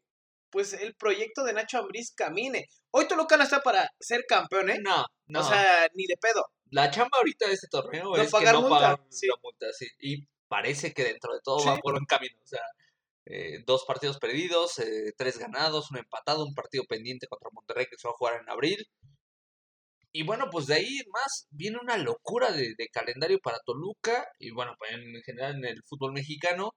[0.51, 2.65] pues el proyecto de Nacho Ambriz camine.
[2.91, 4.79] Hoy Toluca no está para ser campeón, ¿eh?
[4.81, 5.39] No, no.
[5.41, 6.45] O sea, ni de pedo.
[6.71, 9.27] la chamba ahorita de este torneo No es que pagar no multa, pagar sí.
[9.27, 9.87] la multa, sí.
[9.99, 11.67] Y parece que dentro de todo Sí.
[11.67, 12.35] va por buen camino.
[12.43, 12.63] O sea,
[13.25, 17.97] eh, dos partidos perdidos, eh, tres ganados, un empatado, un partido pendiente contra Monterrey que
[17.97, 18.87] se va a jugar en abril.
[20.11, 24.73] Y bueno, pues de ahí más viene una locura de, calendario para Toluca y bueno,
[24.77, 26.71] pues en general en el fútbol mexicano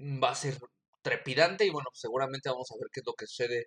[0.00, 0.58] va a ser
[1.02, 3.66] trepidante y bueno, seguramente vamos a ver qué es lo que sucede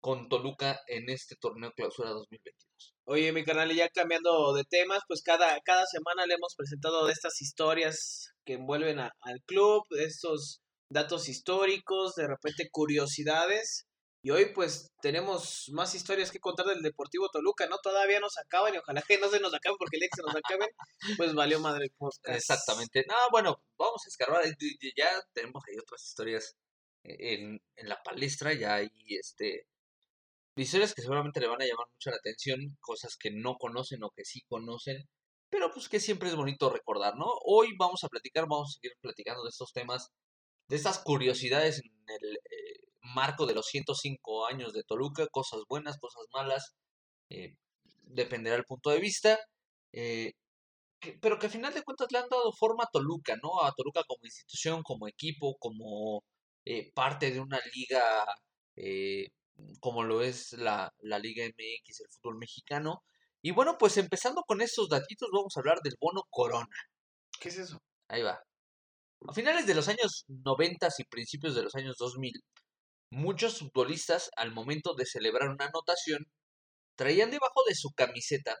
[0.00, 2.94] con Toluca en este torneo clausura 2022.
[3.04, 7.06] Oye, mi canal, y ya cambiando de temas, pues cada, cada semana le hemos presentado
[7.06, 13.86] de estas historias que envuelven al club, estos datos históricos, de repente curiosidades.
[14.26, 17.78] Y hoy pues tenemos más historias que contar del Deportivo Toluca, ¿no?
[17.78, 20.22] Todavía no se acaban y ojalá que no se nos acaben porque el que se
[20.22, 20.68] nos acaben,
[21.16, 22.18] pues valió madre el.
[22.24, 23.04] Exactamente.
[23.08, 24.44] No, bueno, vamos a escarbar.
[24.44, 24.56] eh,
[24.96, 26.56] Ya tenemos ahí otras historias
[27.04, 28.52] eh, en, en la palestra.
[28.52, 29.68] Ya hay este,
[30.56, 34.10] historias que seguramente le van a llamar mucho la atención, cosas que no conocen o
[34.10, 35.08] que sí conocen,
[35.50, 37.26] pero pues que siempre es bonito recordar, ¿no?
[37.44, 40.08] Hoy vamos a platicar, vamos a seguir platicando de estos temas,
[40.68, 45.98] de estas curiosidades en el eh, marco de los 105 años de Toluca, cosas buenas,
[45.98, 46.74] cosas malas,
[47.30, 47.54] eh,
[48.04, 49.38] dependerá del punto de vista.
[49.92, 50.32] eh,
[51.00, 53.62] que- pero que a final de cuentas le han dado forma a Toluca, ¿no?
[53.64, 56.24] A Toluca como institución, como equipo, como
[56.66, 58.26] eh, parte de una liga
[59.80, 63.02] como lo es la, la Liga MX, el fútbol mexicano.
[63.42, 66.66] Y bueno, pues empezando con estos datitos, vamos a hablar del bono Corona.
[67.40, 67.78] ¿Qué es eso?
[68.08, 68.40] Ahí va.
[69.28, 72.32] A finales de los años 90 y principios de los años 2000,
[73.10, 76.26] muchos futbolistas, al momento de celebrar una anotación,
[76.96, 78.56] traían debajo de su camiseta,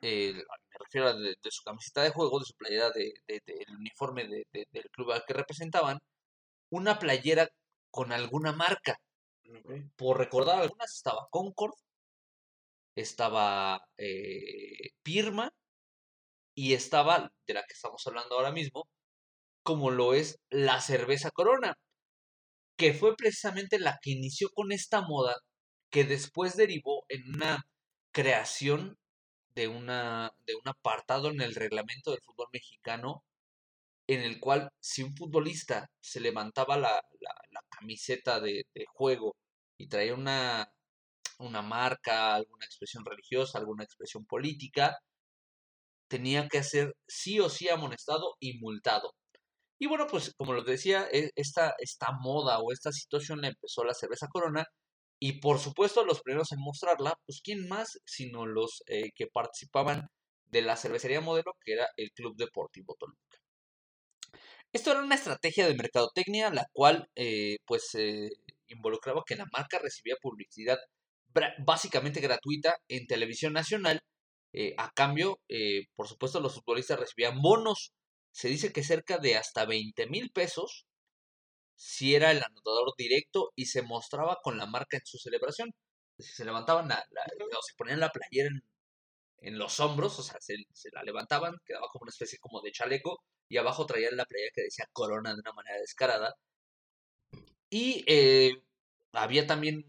[0.00, 3.42] eh, me refiero a de, de su camiseta de juego, de su playera de, de-
[3.46, 5.98] del uniforme de- de- del club al que representaban,
[6.70, 7.48] una playera
[7.92, 8.98] con alguna marca.
[9.96, 11.74] Por recordar algunas, estaba Concord,
[12.96, 15.50] estaba eh, Pirma
[16.54, 18.88] y estaba, de la que estamos hablando ahora mismo,
[19.64, 21.74] como lo es la cerveza Corona,
[22.76, 25.36] que fue precisamente la que inició con esta moda
[25.90, 27.64] que después derivó en una
[28.12, 28.98] creación
[29.54, 33.24] de, una, de un apartado en el reglamento del fútbol mexicano
[34.06, 37.34] en el cual si un futbolista se levantaba la, la-
[37.70, 39.36] camiseta de, de juego
[39.76, 40.72] y traía una,
[41.38, 44.98] una marca, alguna expresión religiosa, alguna expresión política,
[46.08, 49.14] tenía que ser sí o sí amonestado y multado.
[49.78, 53.84] Y bueno, pues como les decía, e, esta, esta moda o esta situación la empezó
[53.84, 54.64] la cerveza Corona
[55.20, 60.08] y por supuesto los primeros en mostrarla, pues quién más sino los eh, que participaban
[60.46, 63.38] de la cervecería modelo que era el Club Deportivo Toluca.
[64.72, 68.28] Esto era una estrategia de mercadotecnia la cual eh, pues eh,
[68.68, 70.78] involucraba que la marca recibía publicidad
[71.64, 74.00] básicamente gratuita en televisión nacional.
[74.52, 75.38] Eh, a cambio,
[75.94, 77.92] por supuesto, los futbolistas recibían bonos.
[78.36, 80.86] Se dice que cerca de hasta 20 mil pesos
[81.74, 85.74] si era el anotador directo y se mostraba con la marca en su celebración.
[86.18, 87.02] Se levantaban, la,
[87.58, 88.62] o se ponían la playera en,
[89.38, 92.72] en los hombros, o sea, se, se, la levantaban, quedaba como una especie como de
[92.72, 96.34] chaleco, y abajo traían la playa que decía Corona de una manera descarada.
[97.70, 98.52] Y eh,
[99.12, 99.82] había también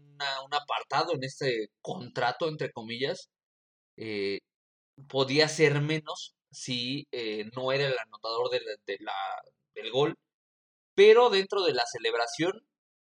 [0.44, 3.28] un apartado en este contrato, entre comillas,
[3.96, 4.40] eh,
[5.08, 10.16] podía ser menos si eh, no era el anotador del gol,
[10.94, 12.52] pero dentro de la celebración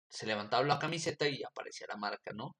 [0.09, 2.55] se levantaba la camiseta y aparecía la marca, ¿no?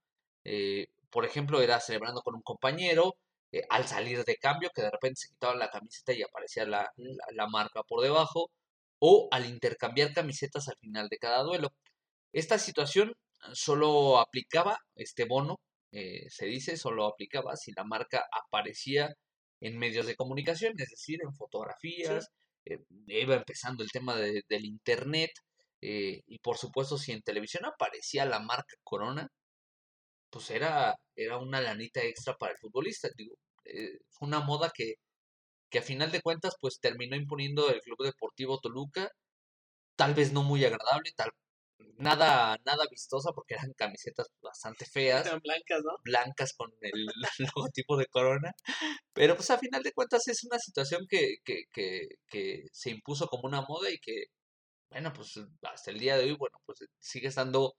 [1.10, 3.16] por ejemplo, era celebrando con un compañero,
[3.52, 6.92] eh, al salir de cambio, que de repente se quitaba la camiseta y aparecía la,
[7.32, 8.52] la, marca por debajo,
[9.00, 11.70] o al intercambiar camisetas al final de cada duelo.
[12.34, 13.14] Esta situación
[13.54, 15.60] solo aplicaba, este bono,
[15.92, 19.16] eh, se dice, solo aplicaba si la marca aparecía
[19.62, 22.30] en medios de comunicación, es decir, en fotografías,
[22.66, 25.32] eh, iba empezando el tema de, del Internet,
[25.82, 29.30] y por supuesto si en televisión aparecía la marca Corona,
[30.30, 33.10] pues era, era una lanita extra para el futbolista.
[33.18, 34.96] Digo, eh, fue una moda que,
[35.70, 39.10] que a final de cuentas pues terminó imponiendo el Club Deportivo Toluca,
[39.98, 41.32] tal vez no muy agradable, tal
[41.98, 45.92] nada nada vistosa porque eran camisetas bastante feas, eran blancas, ¿no?
[46.04, 47.08] Blancas con el,
[47.56, 48.54] logotipo de Corona,
[49.14, 53.28] pero pues a final de cuentas es una situación que, que, que, que se impuso
[53.28, 54.26] como una moda y que
[54.90, 57.76] bueno, pues hasta el día de hoy, bueno, pues sigue estando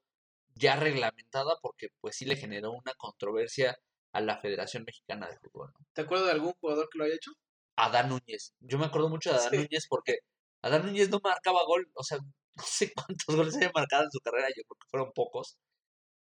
[0.54, 3.76] ya reglamentada porque pues sí le generó una controversia
[4.12, 5.72] a la Federación Mexicana de Fútbol.
[5.92, 7.32] ¿Te acuerdas de algún jugador que lo haya hecho?
[7.76, 8.54] Adán Núñez.
[8.60, 10.18] Yo me acuerdo mucho de Adán Núñez porque
[10.62, 12.18] Adán Núñez no marcaba gol, o sea,
[12.56, 15.56] no sé cuántos goles había marcado en su carrera, yo creo que fueron pocos,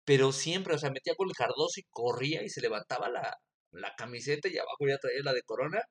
[0.04, 3.36] pero siempre, o sea, metía gol Cardoso y corría y se levantaba la,
[3.72, 5.82] la camiseta y abajo ya traía la de Corona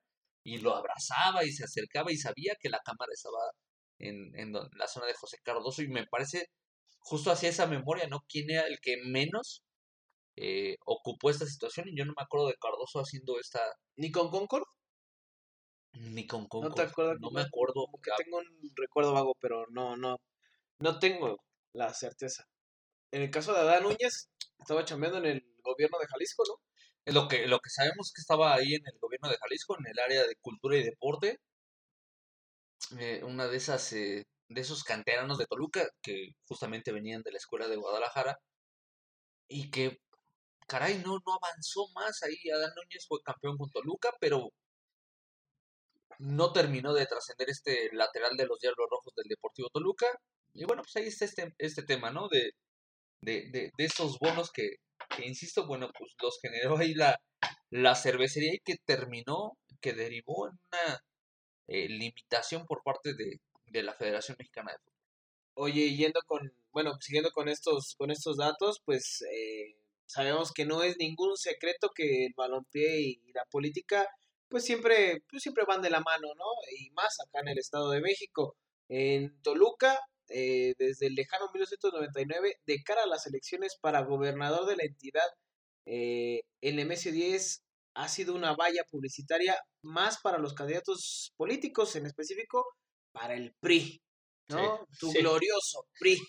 [0.44, 3.40] y lo abrazaba y se acercaba y sabía que la cámara estaba
[4.00, 6.48] en, en la zona de José Cardoso y me parece
[7.00, 8.22] justo hacía esa memoria, ¿no?
[8.30, 9.64] ¿Quién era el que menos
[10.38, 11.88] eh, ocupó esta situación?
[11.90, 13.62] Y yo no me acuerdo de Cardoso haciendo esta...
[13.98, 14.64] ¿Ni con Concord?
[15.94, 16.70] Ni con Concord.
[16.70, 17.18] ¿No te acuerdas?
[17.20, 17.86] No me acuerdo.
[17.86, 20.18] Como que tengo un recuerdo vago, pero no, no,
[20.80, 22.46] no tengo la certeza.
[23.12, 27.14] En el caso de Adán Núñez, estaba chambeando en el gobierno de Jalisco, ¿no?
[27.14, 29.88] Lo que, lo que sabemos es que estaba ahí en el gobierno de Jalisco, en
[29.88, 31.40] el área de cultura y deporte.
[33.00, 37.38] Eh, una de esas eh, de esos canteranos de Toluca que justamente venían de la
[37.38, 38.38] escuela de Guadalajara
[39.48, 40.00] y que,
[40.68, 42.38] caray, no, no avanzó más ahí.
[42.50, 44.50] Adán Núñez fue campeón con Toluca, pero
[46.20, 50.08] no terminó de trascender este lateral de los Diablos Rojos del Deportivo Toluca.
[50.54, 52.28] Y bueno, pues ahí está este, este tema, ¿no?
[52.28, 52.52] De,
[53.22, 54.76] de, de, de esos bonos que,
[55.16, 57.18] que, insisto, bueno, pues los generó ahí la,
[57.70, 61.02] la cervecería y que terminó, que derivó en una
[61.68, 64.92] eh, limitación por parte de, de la Federación Mexicana de Fútbol.
[65.54, 70.84] Oye, yendo con, bueno, siguiendo con estos, con estos datos, pues eh, sabemos que no
[70.84, 74.08] es ningún secreto que el balompié y la política,
[74.52, 76.46] pues siempre, pues siempre van de la mano, ¿no?
[76.78, 78.56] Y más acá en el Estado de México.
[78.90, 79.98] En Toluca,
[80.30, 85.28] eh, desde el lejano 1999, de cara a las elecciones para gobernador de la entidad,
[85.88, 87.62] eh, el MS-10
[87.96, 92.66] ha sido una valla publicitaria más para los candidatos políticos en específico
[93.14, 94.02] para el PRI,
[94.50, 94.86] ¿no?
[95.00, 96.20] tu glorioso PRI.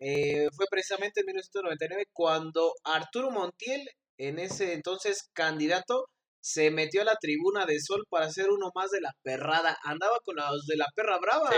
[0.00, 6.06] Eh, fue precisamente en 1999 cuando Arturo Montiel, en ese entonces candidato,
[6.40, 9.76] se metió a la tribuna de Sol para ser uno más de la perrada.
[9.82, 11.50] Andaba con los de la perra brava.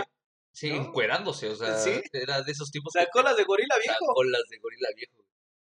[0.52, 1.76] Sí, encuerándose, o sea,
[2.12, 2.92] era de esos tipos.
[2.92, 4.06] Sacó las de gorila viejo.
[4.06, 5.24] Sacó las de gorila viejo.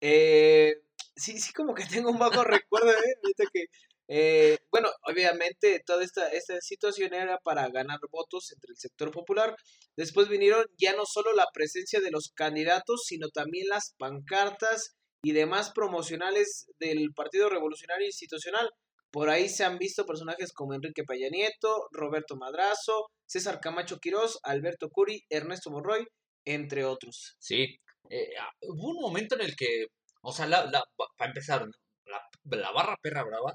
[0.00, 0.74] Eh,
[1.14, 3.46] sí, sí, como que tengo un bajo recuerdo, ¿eh?
[3.52, 3.66] que
[4.12, 9.54] eh, bueno, obviamente toda esta, esta situación era para ganar votos entre el sector popular.
[9.96, 15.30] Después vinieron ya no solo la presencia de los candidatos, sino también las pancartas y
[15.30, 18.68] demás promocionales del Partido Revolucionario Institucional.
[19.10, 24.38] Por ahí se han visto personajes como Enrique Peña Nieto, Roberto Madrazo, César Camacho Quirós,
[24.42, 26.06] Alberto Curi, Ernesto Morroy,
[26.44, 27.36] entre otros.
[27.38, 27.76] Sí,
[28.10, 29.86] eh, ah, hubo un momento en el que,
[30.22, 30.70] o sea, la,
[31.16, 31.66] para empezar,
[32.06, 32.22] la,
[32.56, 33.54] la barra perra brava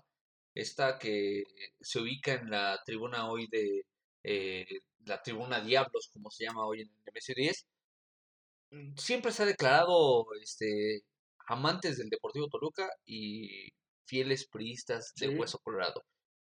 [0.55, 1.43] esta que
[1.81, 3.83] se ubica en la tribuna hoy de
[4.23, 4.65] eh,
[5.05, 7.65] la tribuna Diablos, como se llama hoy en el MS10,
[8.71, 11.01] mm, siempre se ha declarado este,
[11.47, 13.69] amantes del Deportivo Toluca y
[14.05, 16.03] fieles priistas de Hueso Colorado.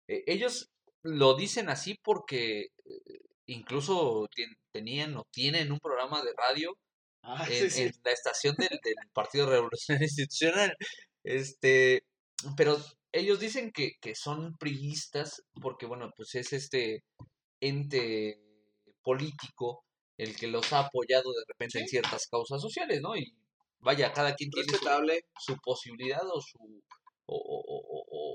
[0.09, 0.71] Eh, ellos
[1.03, 4.29] lo dicen así porque eh, incluso
[4.73, 6.77] tenían o tienen un programa de radio
[7.23, 10.77] ah, en, la estación del, del Partido Revolucionario Institucional.
[11.25, 12.03] Este,
[12.57, 12.79] pero
[13.13, 17.05] ellos dicen que, que son priistas porque, bueno, pues es este
[17.61, 18.41] ente
[19.03, 19.85] político
[20.17, 23.17] el que los ha apoyado de repente en ciertas causas sociales, ¿no?
[23.17, 23.35] Y
[23.79, 24.69] vaya, cada quien tiene
[25.39, 26.59] su, posibilidad o su
[27.33, 28.35] o,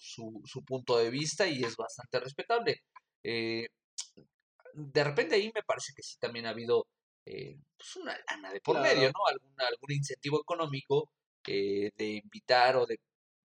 [0.00, 2.76] su, su, punto de vista y es bastante respetable.
[3.22, 3.68] Eh,
[4.74, 6.86] de repente ahí me parece que sí también ha habido
[7.26, 9.26] eh, pues una lana de por medio, ¿no?
[9.28, 11.10] Algún, algún incentivo económico
[11.46, 12.98] eh, de invitar o de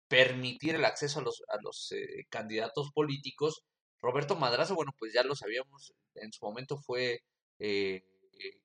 [0.08, 3.62] permitir el acceso a los, a los eh, candidatos políticos.
[4.02, 7.20] Roberto Madrazo, bueno, pues ya lo sabíamos, en su momento fue
[7.60, 8.04] eh,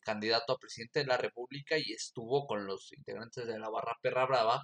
[0.00, 4.26] candidato a presidente de la República y estuvo con los integrantes de la Barra Perra
[4.26, 4.62] Brava,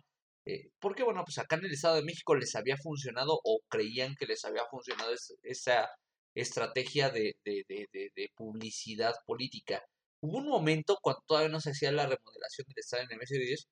[0.79, 4.27] porque bueno, pues acá en el Estado de México les había funcionado o creían que
[4.27, 5.89] les había funcionado esa
[6.35, 9.83] estrategia de, de, de, de, publicidad política.
[10.21, 13.67] Hubo un momento cuando todavía no se hacía la remodelación del Estado en MS10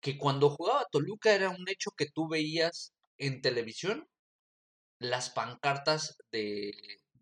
[0.00, 4.08] que cuando jugaba Toluca era un hecho que tú veías en televisión
[4.98, 6.72] las pancartas de,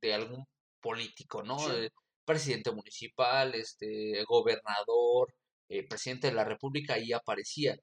[0.00, 0.46] de algún
[0.80, 1.58] político, ¿no?
[2.24, 5.34] presidente municipal, este, gobernador,
[5.70, 7.76] eh, presidente de la República, ahí aparecía.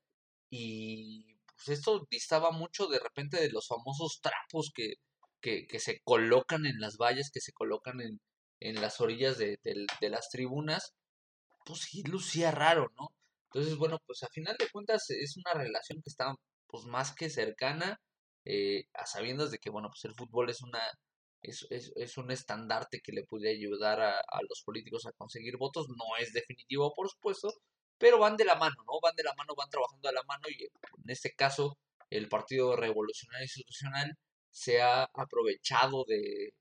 [0.50, 1.26] Y
[1.56, 4.96] pues esto distaba mucho de repente de los famosos trapos que,
[5.42, 8.20] que, se colocan en las vallas, que se colocan en,
[8.60, 10.94] en las orillas de, de las tribunas,
[11.66, 13.10] pues sí lucía raro, ¿no?
[13.52, 16.36] Entonces, bueno, pues a final de cuentas es una relación que está
[16.68, 18.00] pues más que cercana,
[18.46, 20.82] eh, a sabiendas de que, bueno, pues el fútbol es una
[21.42, 25.58] es, es, es un estandarte que le puede ayudar a, a, los políticos a conseguir
[25.58, 27.54] votos, no es definitivo, por supuesto,
[27.98, 29.00] pero van de la mano, ¿no?
[29.02, 31.78] Van de la mano, van trabajando a la mano y en este caso
[32.10, 34.18] el Partido Revolucionario Institucional
[34.52, 36.54] se ha aprovechado de,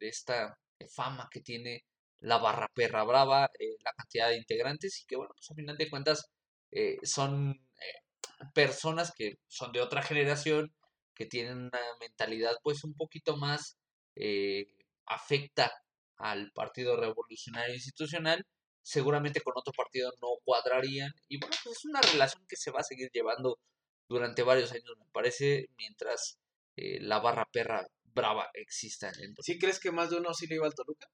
[0.00, 0.58] esta
[0.88, 1.84] fama que tiene
[2.20, 5.76] la barra perra brava, eh, la cantidad de integrantes y que bueno, pues a final
[5.76, 6.30] de cuentas
[6.70, 10.72] eh, son eh, personas que son de otra generación,
[11.14, 13.76] que tienen una mentalidad pues un poquito más
[15.06, 15.72] afecta
[16.16, 18.44] al Partido Revolucionario Institucional,
[18.88, 22.80] seguramente con otro partido no cuadrarían y bueno, pues es una relación que se va
[22.80, 23.58] a seguir llevando
[24.08, 26.38] durante varios años, me parece, mientras
[26.76, 29.10] la barra perra brava exista.
[29.20, 31.06] En ¿Sí crees que más de uno sí le iba al Toluca?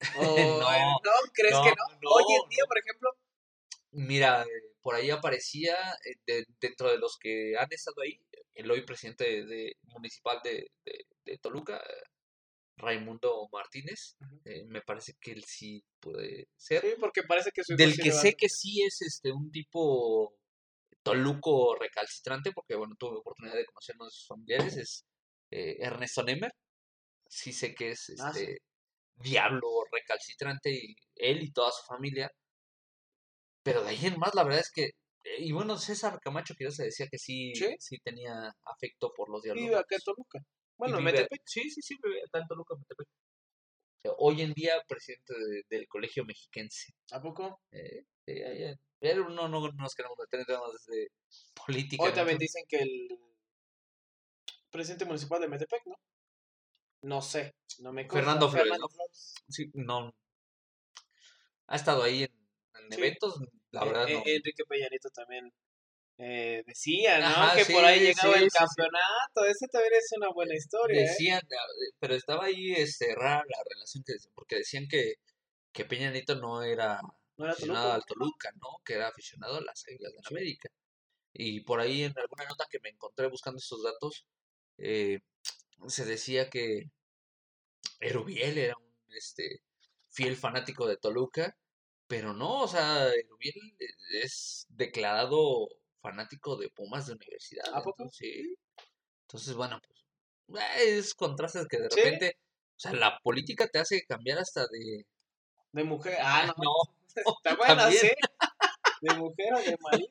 [0.16, 2.10] no, ¿crees que no?
[2.10, 3.10] Hoy en día, por ejemplo.
[3.90, 4.46] Mira,
[4.80, 5.74] por ahí aparecía
[6.26, 8.18] eh, dentro de los que han estado ahí,
[8.54, 10.70] el hoy presidente de, municipal de,
[11.24, 11.82] de, Toluca,
[12.78, 14.16] Raimundo Martínez.
[14.44, 16.82] Eh, me parece que él sí puede ser.
[16.82, 20.34] Sí, porque parece que Del que sé que sí es este un tipo
[21.02, 25.04] toluco recalcitrante, porque bueno, tuve oportunidad de conocer a sus familiares, es
[25.50, 26.52] eh, Ernesto Nemer.
[27.28, 28.58] Sí sé que es ah, este
[29.16, 32.30] diablo recalcitrante y él y toda su familia.
[33.62, 34.84] Pero de ahí en más, la verdad es que.
[35.24, 39.42] Eh, y bueno, César Camacho que se decía que sí, sí, tenía afecto por los
[39.42, 39.64] diablos.
[39.64, 40.38] Vive acá en Toluca.
[40.78, 41.42] Bueno, Metepec.
[41.44, 41.96] Sí, sí, sí,
[42.32, 43.08] en Toluca, Metepec.
[44.18, 45.34] Hoy en día, presidente
[45.68, 46.94] del Colegio Mexiquense.
[47.10, 47.60] ¿A poco?
[47.72, 48.04] Eh,
[49.00, 51.08] pero no, no, nos queremos meter en temas de
[51.66, 52.04] política.
[52.04, 53.18] Hoy también dicen que el
[54.70, 55.96] presidente municipal de Metepec, ¿no?
[57.02, 59.34] No sé, no me Fernando Flores.
[59.48, 60.12] Sí, no.
[61.66, 64.08] Ha estado ahí en, eventos, la e, verdad.
[64.08, 65.52] E, Enrique Peñanito también
[66.20, 67.56] eh, decía, ¿no?
[67.56, 69.44] que por ahí llegaba el campeonato.
[69.48, 71.00] Esa también es una buena historia.
[71.00, 71.08] ¿eh?
[71.08, 75.14] Decían, eh, pero estaba ahí este, rara la relación que porque decían que,
[75.72, 77.00] que Peñanito no era,
[77.38, 78.82] aficionado al Toluca, ¿no?
[78.84, 80.68] Que era aficionado a las Águilas de América.
[81.32, 84.26] Y por ahí en alguna nota que me encontré buscando estos datos,
[84.78, 85.20] eh,
[85.86, 86.90] se decía que
[88.00, 89.62] Erubiel era un este,
[90.10, 91.56] fiel fanático de Toluca,
[92.08, 93.76] pero no, o sea, Erubiel
[94.22, 95.68] es declarado
[96.00, 97.66] fanático de Pumas de universidad.
[97.74, 98.08] ¿A poco?
[98.12, 98.56] Sí.
[99.22, 99.98] Entonces, bueno, pues
[100.78, 102.38] es contrastes que de repente,
[102.76, 105.06] o sea, la política te hace cambiar hasta de...
[105.72, 106.18] De mujer.
[106.20, 106.72] Ah, no.
[107.44, 108.10] Está buena, sí.
[109.02, 110.10] De mujer o de marido.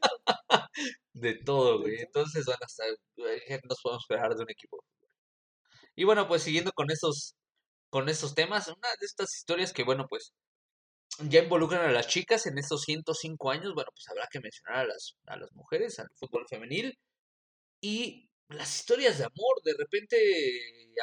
[1.13, 2.01] De todo, güey.
[2.01, 2.83] Entonces, bueno, hasta
[3.67, 4.83] nos podemos esperar de un equipo.
[5.95, 7.35] Y bueno, pues siguiendo con estos,
[7.89, 10.31] con estos temas, una de estas historias que, bueno, pues
[11.19, 14.85] ya involucran a las chicas en estos 105 años, bueno, pues habrá que mencionar a
[14.85, 16.97] las, a las mujeres, al fútbol femenil.
[17.81, 20.17] Y las historias de amor, de repente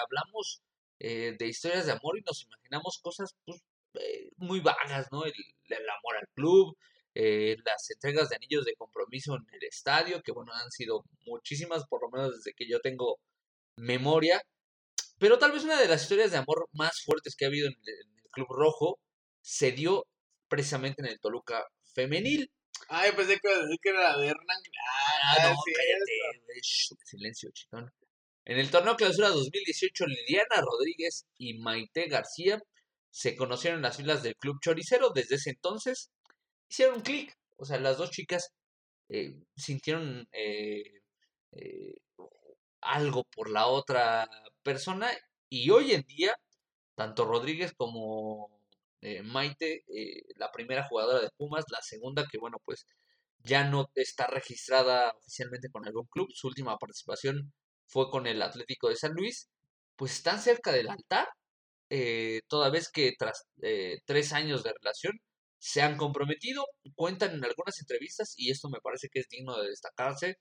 [0.00, 0.62] hablamos
[1.00, 3.60] eh, de historias de amor y nos imaginamos cosas pues,
[3.94, 5.24] eh, muy vagas, ¿no?
[5.24, 5.32] El,
[5.68, 6.76] el, amor al club,
[7.14, 11.84] eh, las entregas de anillos de compromiso en el estadio, que bueno, han sido muchísimas,
[11.86, 13.18] por lo menos desde que yo tengo
[13.76, 14.42] memoria.
[15.18, 17.74] Pero tal vez una de las historias de amor más fuertes que ha habido en
[17.74, 18.98] el, Club Rojo
[19.44, 20.06] se dio
[20.48, 22.50] precisamente en el Toluca Femenil.
[22.88, 23.50] Ay, pensé que,
[23.82, 24.62] que era de Hernán.
[25.22, 26.60] Ah, no, cállate.
[27.04, 27.92] silencio, chitón.
[28.46, 32.58] En el torneo clausura 2018, Liliana Rodríguez y Maite García
[33.10, 35.10] se conocieron en las filas del Club Choricero.
[35.10, 36.10] Desde ese entonces
[36.68, 37.36] hicieron un clic.
[37.56, 38.50] O sea, las dos chicas
[39.10, 41.02] eh, sintieron eh,
[41.52, 41.94] eh,
[42.80, 44.28] algo por la otra
[44.62, 45.10] persona
[45.50, 46.34] y hoy en día,
[46.94, 48.63] tanto Rodríguez como
[49.24, 49.84] Maite,
[50.36, 52.86] la primera jugadora de Pumas, la segunda que, bueno, pues
[53.44, 56.28] ya no está registrada oficialmente con algún club.
[56.32, 57.52] Su última participación
[57.86, 59.48] fue con el Atlético de San Luis,
[59.96, 61.28] pues están cerca del altar,
[61.90, 65.20] eh, toda vez que tras eh, tres años de relación
[65.58, 69.68] se han comprometido, cuentan en algunas entrevistas, y esto me parece que es digno de
[69.68, 70.36] destacarse,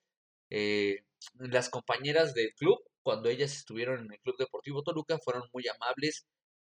[0.50, 1.00] eh,
[1.38, 6.26] las compañeras del club, cuando ellas estuvieron en el Club Deportivo Toluca, fueron muy amables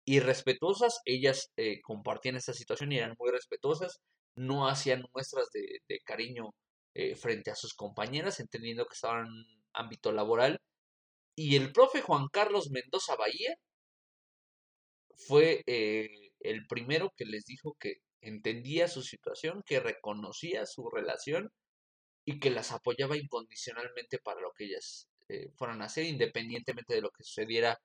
[0.06, 1.52] y respetuosas, ellas
[1.84, 4.02] compartían esta situación y eran muy respetuosas,
[4.36, 6.52] no hacían muestras de, cariño
[7.16, 9.28] frente a sus compañeras, entendiendo que estaban
[9.74, 10.60] ámbito laboral.
[11.36, 13.56] Y el profe Juan Carlos Mendoza Bahía
[15.16, 21.52] fue eh, el primero que les dijo que entendía su situación, que reconocía su relación
[22.26, 27.02] y que las apoyaba incondicionalmente para lo que ellas eh, fueran a hacer, independientemente de
[27.02, 27.80] lo que sucediera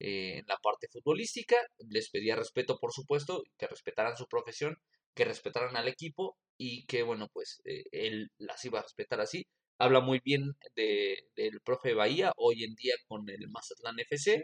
[0.00, 1.56] eh, en la parte futbolística.
[1.88, 4.76] Les pedía respeto, por supuesto, que respetaran su profesión,
[5.14, 9.46] que respetaran al equipo y que, bueno, pues él las iba a respetar así
[9.78, 14.42] habla muy bien de, del profe Bahía, hoy en día con el Mazatlán FC,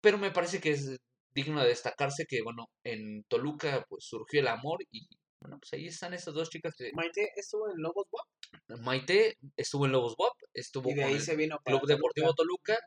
[0.00, 0.98] pero me parece que es
[1.34, 5.08] digno de destacarse que, bueno, en Toluca pues surgió el amor y,
[5.40, 6.92] bueno, pues ahí están estas dos chicas que...
[6.92, 8.80] Maite estuvo en Lobos WAP.
[8.80, 12.78] Maite estuvo en Lobos WAP, estuvo y de ahí se vino Club Deportivo Toluca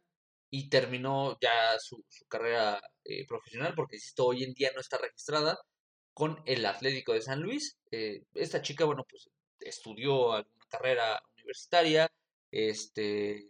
[0.49, 5.57] y terminó ya su, carrera eh, profesional, porque insisto, hoy en día no está registrada
[6.13, 7.77] con el Atlético de San Luis.
[7.91, 9.29] Eh, esta chica, bueno, pues
[9.59, 12.09] estudió alguna carrera universitaria,
[12.51, 13.49] este,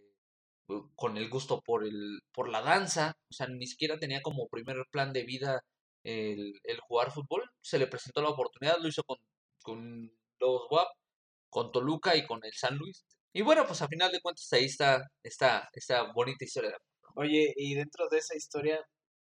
[0.96, 4.76] con el gusto por, el, por la danza, o sea, ni siquiera tenía como primer
[4.90, 5.60] plan de vida
[6.04, 9.18] el, el jugar fútbol, se le presentó la oportunidad, lo hizo con,
[9.62, 10.88] con los WAP,
[11.50, 13.04] con Toluca y con el San Luis.
[13.32, 16.76] Y bueno, pues a final de cuentas ahí está esta, esta bonita historia.
[17.18, 18.80] Oye, y dentro de esa historia,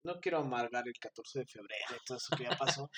[0.03, 2.91] no quiero amargar el 14 de febrero y todo eso que ya pasó,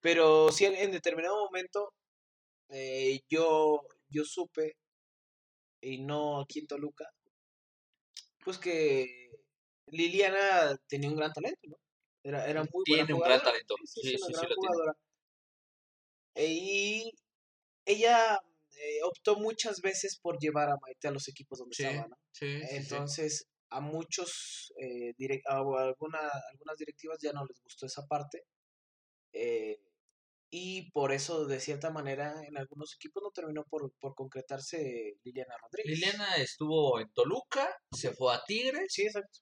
[0.00, 1.92] pero sí en, determinado momento
[2.70, 4.76] eh, yo, yo supe,
[5.80, 7.06] y no aquí en Toluca,
[8.44, 9.30] pues que
[9.86, 11.76] Liliana tenía un gran talento, ¿no?
[12.24, 13.76] Era, era muy Tiene buena un gran talento.
[13.84, 14.94] Sí, sí, sí, jugadora.
[16.34, 17.12] Y
[17.84, 18.34] ella
[18.72, 22.16] eh, optó muchas veces por llevar a Maite a los equipos donde estaba, ¿no?
[22.40, 25.14] Entonces, a muchos, eh,
[25.46, 26.18] a alguna,
[26.52, 28.42] algunas directivas ya no les gustó esa parte.
[29.32, 29.78] Eh,
[30.52, 35.54] y por eso, de cierta manera, en algunos equipos no terminó por, por concretarse Liliana
[35.62, 36.00] Rodríguez.
[36.00, 38.86] Liliana estuvo en Toluca, se fue a Tigres.
[38.88, 39.38] Sí, exacto.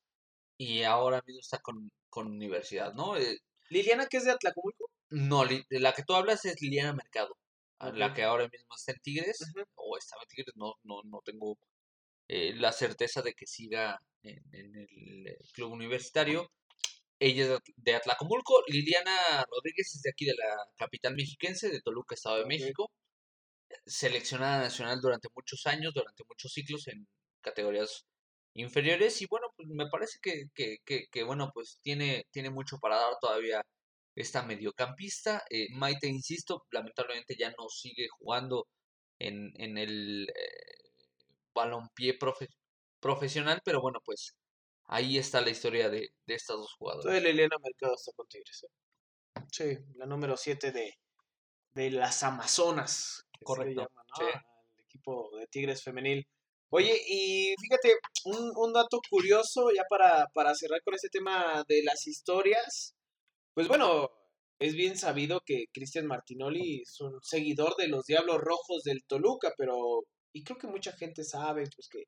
[0.58, 3.16] Y ahora mismo está con, con Universidad, ¿no?
[3.16, 3.38] Eh,
[3.70, 4.90] ¿Liliana que es de Atlacomulco?
[5.10, 7.34] No, la que tú hablas es Liliana Mercado.
[7.80, 9.38] La que ahora mismo está en Tigres,
[9.76, 11.56] o estaba en Tigres, no, no, no tengo
[12.26, 16.50] eh, la certeza de que siga en, en el eh, club universitario.
[17.20, 18.62] Ella es de Atlacomulco.
[18.68, 22.90] Liliana Rodríguez es de aquí de la capital mexiquense, de Toluca, Estado de México.
[23.86, 27.06] Seleccionada nacional durante muchos años, durante muchos ciclos en
[27.40, 28.04] categorías
[28.54, 29.20] inferiores.
[29.20, 33.14] Y bueno, pues me parece que, que, que, bueno, pues tiene, tiene mucho para dar
[33.20, 33.62] todavía
[34.14, 35.44] esta mediocampista.
[35.50, 38.68] Eh, Maite, insisto, lamentablemente ya no sigue jugando
[39.18, 40.90] en, en el eh,
[41.52, 42.14] balompié
[43.00, 44.34] profesional, pero bueno, pues
[44.86, 47.06] ahí está la historia de, de estas dos jugadoras.
[47.06, 48.64] Entonces Liliana Mercado está con Tigres.
[48.64, 49.42] ¿eh?
[49.50, 50.94] Sí, la número 7 de,
[51.72, 53.24] de las Amazonas.
[53.42, 53.88] Correcto.
[54.20, 56.26] El equipo de Tigres femenil.
[56.70, 57.94] Oye, y fíjate,
[58.26, 62.94] un, un dato curioso ya para, para cerrar con este tema de las historias.
[63.54, 64.10] Pues bueno,
[64.58, 69.54] es bien sabido que Cristian Martinoli es un seguidor de los Diablos Rojos del Toluca,
[69.56, 72.04] pero, y creo que mucha gente sabe, pues que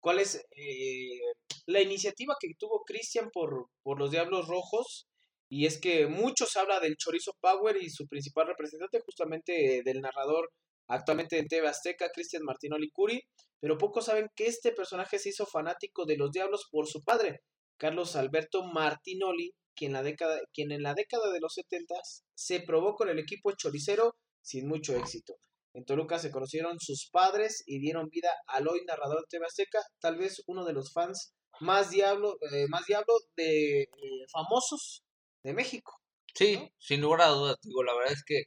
[0.00, 1.20] cuál es eh,
[1.66, 5.06] la iniciativa que tuvo Cristian por, por los Diablos Rojos.
[5.48, 10.50] Y es que muchos habla del Chorizo Power y su principal representante, justamente del narrador
[10.88, 13.20] actualmente en TV Azteca, Cristian Martinoli Curi,
[13.60, 17.40] pero pocos saben que este personaje se hizo fanático de los Diablos por su padre,
[17.76, 21.94] Carlos Alberto Martinoli, quien, la década, quien en la década de los 70
[22.34, 25.34] se probó con el equipo choricero sin mucho éxito.
[25.76, 29.82] En Toluca se conocieron sus padres y dieron vida al hoy narrador de TV Azteca,
[30.00, 33.88] tal vez uno de los fans más diablo, eh, más diablo de eh,
[34.32, 35.02] famosos
[35.42, 35.92] de México.
[36.34, 38.44] Sí, sin lugar a dudas, digo, la verdad es que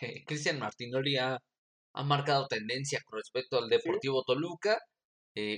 [0.00, 1.36] eh, Cristian Martinoli ha,
[1.94, 4.78] ha, marcado tendencia con respecto al Deportivo Toluca,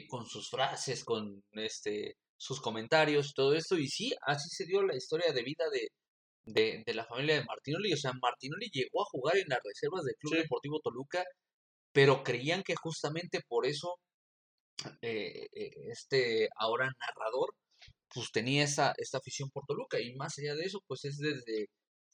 [0.09, 4.97] con sus frases, con este sus comentarios, todo esto, y sí, así se dio la
[4.97, 5.89] historia de vida de,
[6.53, 7.93] de, de la familia de Martinoli.
[7.93, 11.25] O sea, Martinoli llegó a jugar en las reservas del Club Deportivo Toluca,
[11.93, 13.99] pero creían que justamente por eso
[15.03, 17.55] eh, eh, este ahora narrador
[18.13, 21.69] pues tenía esa, esta afición por Toluca y más allá de eso pues es desde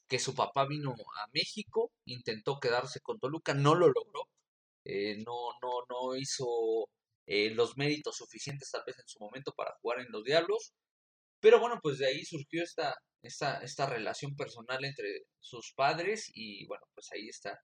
[0.07, 4.23] que su papá vino a México, intentó quedarse con Toluca, no lo logró,
[4.85, 6.45] eh, no, no, no hizo
[7.27, 10.71] los méritos suficientes tal vez en su momento para jugar en los Diablos,
[11.41, 16.65] pero bueno, pues de ahí surgió esta, esta, esta relación personal entre sus padres y
[16.67, 17.59] bueno, pues ahí está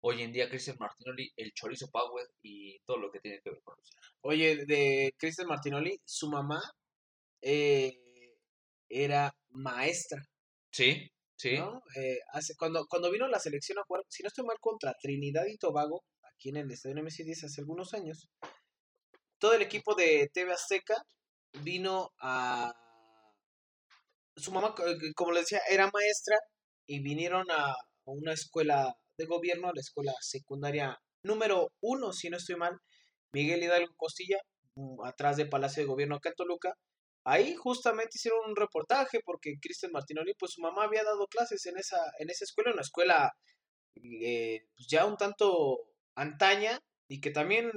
[0.00, 3.60] hoy en día Cristian Martinoli, el chorizo power y todo lo que tiene que ver
[3.62, 3.92] con eso.
[4.22, 6.60] Oye, de Cristian Martinoli, su mamá
[7.40, 8.36] eh,
[8.88, 10.22] era maestra.
[10.70, 11.56] Sí, sí.
[11.96, 15.46] Eh, hace, cuando, cuando vino la selección a jugar, si no estoy mal, contra Trinidad
[15.46, 18.28] y Tobago, aquí en el Estadio MC10 hace algunos años,
[19.38, 20.96] todo el equipo de TV Azteca
[21.62, 22.72] vino a
[24.38, 26.38] su mamá, eh, como les decía, era maestra
[26.86, 27.74] y vinieron a
[28.04, 32.78] una escuela de gobierno, a la escuela secundaria número uno, si no estoy mal,
[33.32, 34.38] Miguel Hidalgo Costilla,
[34.76, 36.74] mm, atrás del Palacio de Gobierno acá en Toluca.
[37.24, 41.76] Ahí justamente hicieron un reportaje porque Cristian Martinoli, pues su mamá había dado clases en
[41.78, 43.32] esa, en esa escuela, una escuela
[44.22, 45.78] eh, pues ya un tanto
[46.14, 47.70] antaña y que también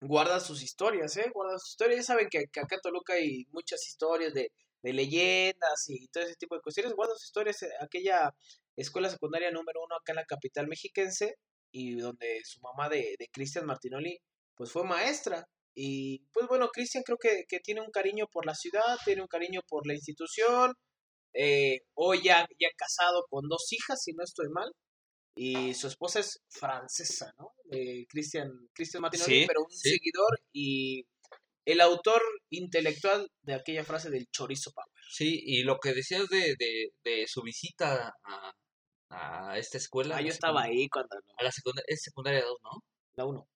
[0.00, 1.30] guarda sus historias, ¿eh?
[1.32, 1.98] Guarda sus historias.
[2.00, 4.50] Ya saben que, acá en Toluca hay muchas historias de,
[4.82, 6.94] leyendas y todo ese tipo de cuestiones.
[6.94, 7.64] Guarda sus historias.
[7.80, 8.34] Aquella
[8.76, 11.36] escuela secundaria número uno acá en la capital mexiquense
[11.72, 14.20] y donde su mamá de, de Cristian Martinoli
[14.54, 15.48] pues fue maestra.
[15.74, 19.60] Y pues bueno, Cristian creo que, tiene un cariño por la ciudad, tiene un cariño
[19.68, 20.72] por la institución.
[21.34, 24.70] Eh, hoy ya, ya casado con dos hijas, si no estoy mal
[25.36, 27.52] y su esposa es francesa, ¿no?
[27.70, 31.06] Eh, Cristian Christian Martinoli, pero un seguidor y
[31.66, 34.88] el autor intelectual de aquella frase del chorizo power.
[35.10, 36.56] Sí, y lo que decías de,
[37.04, 38.52] de, su visita a,
[39.10, 40.16] a, esta escuela.
[40.16, 41.16] Ah, yo estaba ahí cuando...
[41.36, 42.70] A la secundaria, es secundaria 2, ¿no?
[43.16, 43.48] La 1.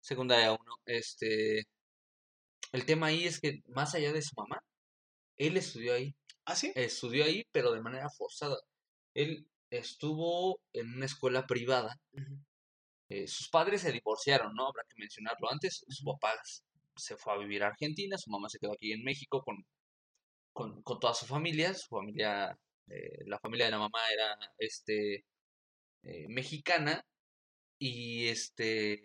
[0.00, 0.60] Secundaria 1.
[0.86, 1.64] Este,
[2.72, 4.62] el tema ahí es que más allá de su mamá,
[5.36, 6.14] él estudió ahí.
[6.44, 6.72] ¿Ah, sí?
[6.74, 8.56] Estudió ahí, pero de manera forzada.
[9.14, 11.98] Él estuvo en una escuela privada.
[13.08, 14.68] Eh, sus padres se divorciaron, ¿no?
[14.68, 15.84] Habrá que mencionarlo antes.
[15.88, 16.34] Su papá
[16.96, 19.64] se fue a vivir a Argentina, su mamá se quedó aquí en México con,
[20.52, 21.74] con, con toda su familia.
[21.74, 22.58] Su familia,
[22.88, 25.24] eh, la familia de la mamá era este
[26.02, 27.04] eh, mexicana
[27.78, 29.04] y este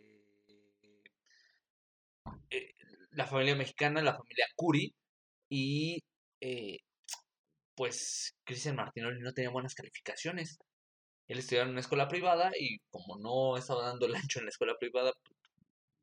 [3.11, 4.93] la familia mexicana, la familia Curi
[5.49, 6.03] y
[7.77, 10.57] pues Cristian Martinoli no tenía buenas calificaciones.
[11.27, 14.49] Él estudiaba en una escuela privada y como no estaba dando el ancho en la
[14.49, 15.37] escuela privada, pues,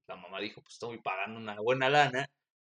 [0.07, 2.27] la mamá dijo, pues estoy pagando una buena lana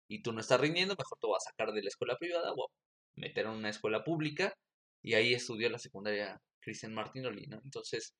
[0.09, 2.69] y tú no estás rindiendo, mejor te voy a sacar de la escuela privada o
[3.15, 4.53] meter en una escuela pública
[5.01, 7.61] y ahí estudió la secundaria Cristian Martinoli, ¿no?
[7.63, 8.13] Entonces,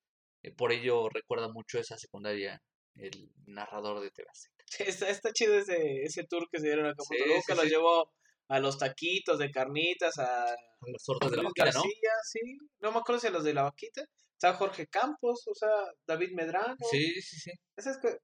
[0.44, 2.62] eh, por ello recuerda mucho esa secundaria
[2.96, 4.28] el narrador de TV
[4.66, 8.12] Sí, está, chido ese, ese tour que se dieron a sí, lo llevó
[8.50, 11.84] a los taquitos de carnitas, a, las tortas de la vaquita, ¿no?
[12.24, 12.58] sí.
[12.80, 14.04] No me acuerdo si a los de la vaquita.
[14.34, 15.70] Está Jorge Campos, o sea,
[16.08, 16.76] David Medrano.
[16.90, 17.52] Sí, sí, sí.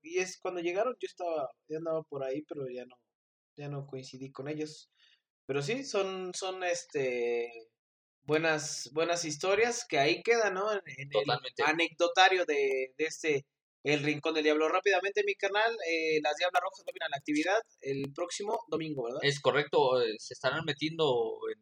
[0.02, 2.96] y es cuando llegaron, yo estaba, ya andaba por ahí, pero ya no,
[3.58, 4.90] ya no coincidí con ellos.
[5.46, 7.52] Pero sí, son, son este
[8.24, 10.72] buenas, buenas historias que ahí quedan, ¿no?
[10.72, 13.46] En, el anecdotario de, de este
[13.86, 14.68] el Rincón del Diablo.
[14.68, 19.20] Rápidamente, mi canal, eh, las Diablas Rojas a la actividad el próximo domingo, ¿verdad?
[19.22, 21.62] Es correcto, eh, se estarán metiendo en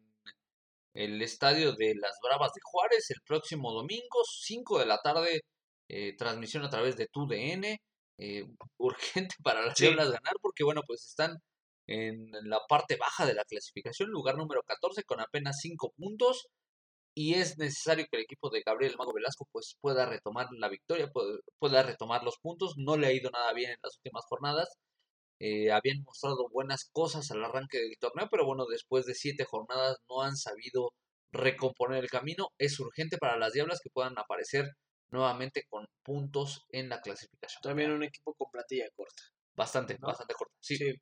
[0.94, 5.42] el estadio de las Bravas de Juárez el próximo domingo, 5 de la tarde,
[5.88, 7.78] eh, transmisión a través de TUDN.
[8.16, 8.46] Eh,
[8.78, 11.36] urgente para las Diablas ganar porque, bueno, pues están
[11.86, 16.46] en la parte baja de la clasificación, lugar número 14 con apenas 5 puntos
[17.14, 21.10] y es necesario que el equipo de Gabriel Mago Velasco pues pueda retomar la victoria,
[21.58, 22.74] pueda, retomar los puntos.
[22.76, 24.68] No le ha ido nada bien en las últimas jornadas.
[25.40, 29.96] Eh, habían mostrado buenas cosas al arranque del torneo, pero bueno, después de siete jornadas
[30.08, 30.90] no han sabido
[31.32, 32.48] recomponer el camino.
[32.58, 34.66] Es urgente para las Diablas que puedan aparecer
[35.10, 37.62] nuevamente con puntos en la clasificación.
[37.62, 39.22] También un equipo con platilla corta.
[39.56, 40.54] Bastante, bastante corta.
[40.60, 40.76] Sí.
[40.76, 40.94] sí.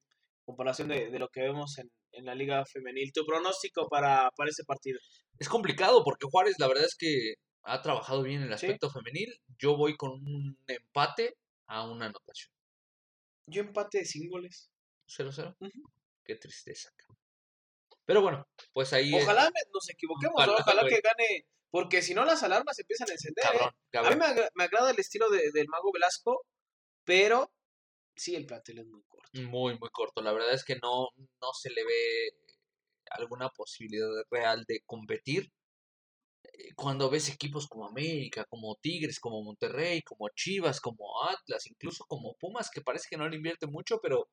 [0.44, 3.12] comparación de, de, lo que vemos en, en, la Liga Femenil.
[3.12, 4.98] ¿Tu pronóstico para, para ese partido?
[5.38, 7.34] Es complicado porque Juárez, la verdad es que
[7.64, 8.94] ha trabajado bien en el aspecto ¿Sí?
[8.94, 9.40] femenil.
[9.58, 11.36] Yo voy con un empate
[11.66, 12.52] a una anotación.
[13.46, 14.70] Yo empate sin goles.
[15.08, 15.56] 0-0.
[15.58, 15.92] Uh -huh.
[16.24, 16.90] Qué tristeza.
[18.04, 19.12] Pero bueno, pues ahí.
[19.14, 21.46] Ojalá nos equivoquemos, ojalá, ojalá que gane.
[21.70, 23.44] Porque si no, las alarmas empiezan a encender.
[23.44, 23.88] Cabrón, ¿eh?
[23.90, 24.22] cabrón.
[24.22, 26.44] A mí me, me, agrada el estilo de, del Mago Velasco,
[27.04, 27.50] pero
[28.16, 29.40] sí, el plantel es muy corto.
[29.42, 30.22] Muy, muy corto.
[30.22, 32.30] La verdad es que no, no se le ve
[33.10, 35.50] alguna posibilidad real de competir.
[36.44, 42.04] Eh, Cuando ves equipos como América, como Tigres, como Monterrey, como Chivas, como Atlas, incluso
[42.06, 44.28] como Pumas, que parece que no le invierte mucho, pero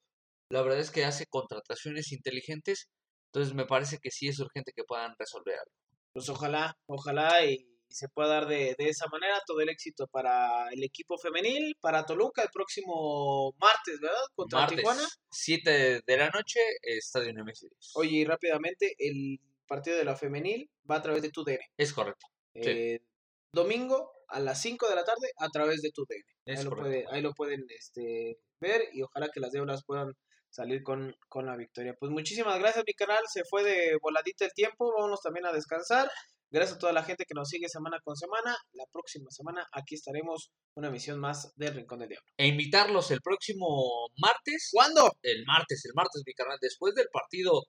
[0.51, 2.89] la verdad es que hace contrataciones inteligentes.
[3.27, 5.71] Entonces me parece que sí es urgente que puedan resolver algo.
[6.13, 10.69] Pues ojalá, ojalá y se pueda dar de, de, esa manera todo el éxito para
[10.69, 14.21] el equipo femenil, para Toluca el próximo martes, ¿verdad?
[14.35, 15.07] Contra martes, Tijuana.
[15.31, 17.71] 7 de la noche, Estadio Nemesis.
[17.95, 21.59] Oye, y rápidamente, el partido de la femenil va a través de tu DN.
[21.77, 22.27] Es correcto.
[22.53, 23.05] Eh, sí.
[23.51, 26.23] Domingo a las 5 de la tarde a través de tu DN.
[26.45, 30.13] Es ahí, lo puede, ahí lo pueden este, ver y ojalá que las deudas puedan
[30.49, 31.95] salir con, con la victoria.
[31.99, 33.23] Pues muchísimas gracias, mi canal.
[33.31, 34.91] Se fue de voladita el tiempo.
[34.93, 36.09] Vámonos también a descansar.
[36.51, 38.57] Gracias a toda la gente que nos sigue semana con semana.
[38.73, 42.25] La próxima semana aquí estaremos una emisión más del Rincón del Diablo.
[42.37, 44.69] E invitarlos el próximo martes.
[44.71, 45.11] ¿Cuándo?
[45.21, 46.57] El martes, el martes, mi canal.
[46.59, 47.65] Después del partido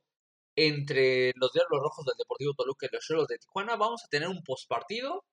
[0.57, 4.29] entre los Diablos Rojos del Deportivo Toluca y los Cholos de Tijuana, vamos a tener
[4.29, 5.25] un postpartido.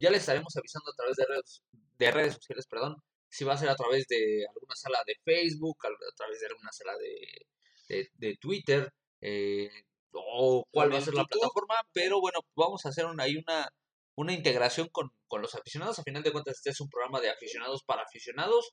[0.00, 1.62] Ya les estaremos avisando a través de redes,
[1.98, 2.96] de redes sociales, perdón,
[3.28, 6.72] si va a ser a través de alguna sala de Facebook, a través de alguna
[6.72, 7.46] sala de,
[7.88, 9.70] de, de Twitter, eh,
[10.12, 13.68] o cuál va a ser la plataforma, pero bueno, vamos a hacer una, ahí una,
[14.16, 15.98] una integración con, con, los aficionados.
[15.98, 18.70] A final de cuentas, este es un programa de aficionados para aficionados.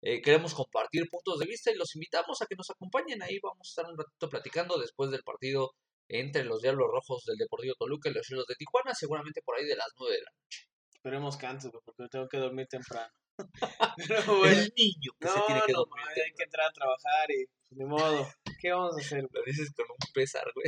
[0.00, 3.22] Eh, queremos compartir puntos de vista y los invitamos a que nos acompañen.
[3.22, 5.72] Ahí vamos a estar un ratito platicando después del partido
[6.08, 9.66] entre los Diablos Rojos del Deportivo Toluca y los Cielos de Tijuana, seguramente por ahí
[9.66, 10.68] de las 9 de la noche.
[10.94, 13.12] Esperemos que antes, porque tengo que dormir temprano.
[14.08, 16.04] Pero bueno, el niño que no, se tiene que no, dormir.
[16.08, 18.28] Hay que entrar a trabajar y pues, de modo.
[18.58, 19.22] ¿Qué vamos a hacer?
[19.30, 20.66] Lo dices con un pesar, güey.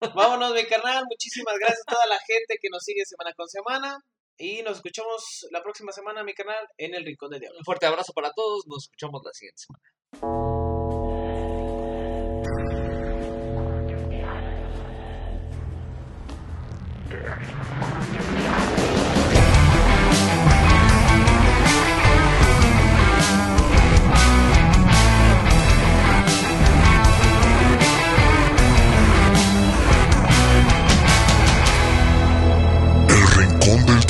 [0.14, 1.04] Vámonos, mi carnal.
[1.08, 3.98] Muchísimas gracias a toda la gente que nos sigue semana con semana.
[4.38, 7.58] Y nos escuchamos la próxima semana, mi canal, en el Rincón del Diablo.
[7.58, 8.66] Un fuerte abrazo para todos.
[8.66, 9.82] Nos escuchamos la siguiente semana.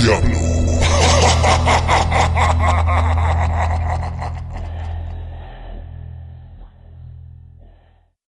[0.02, 0.34] Diablo.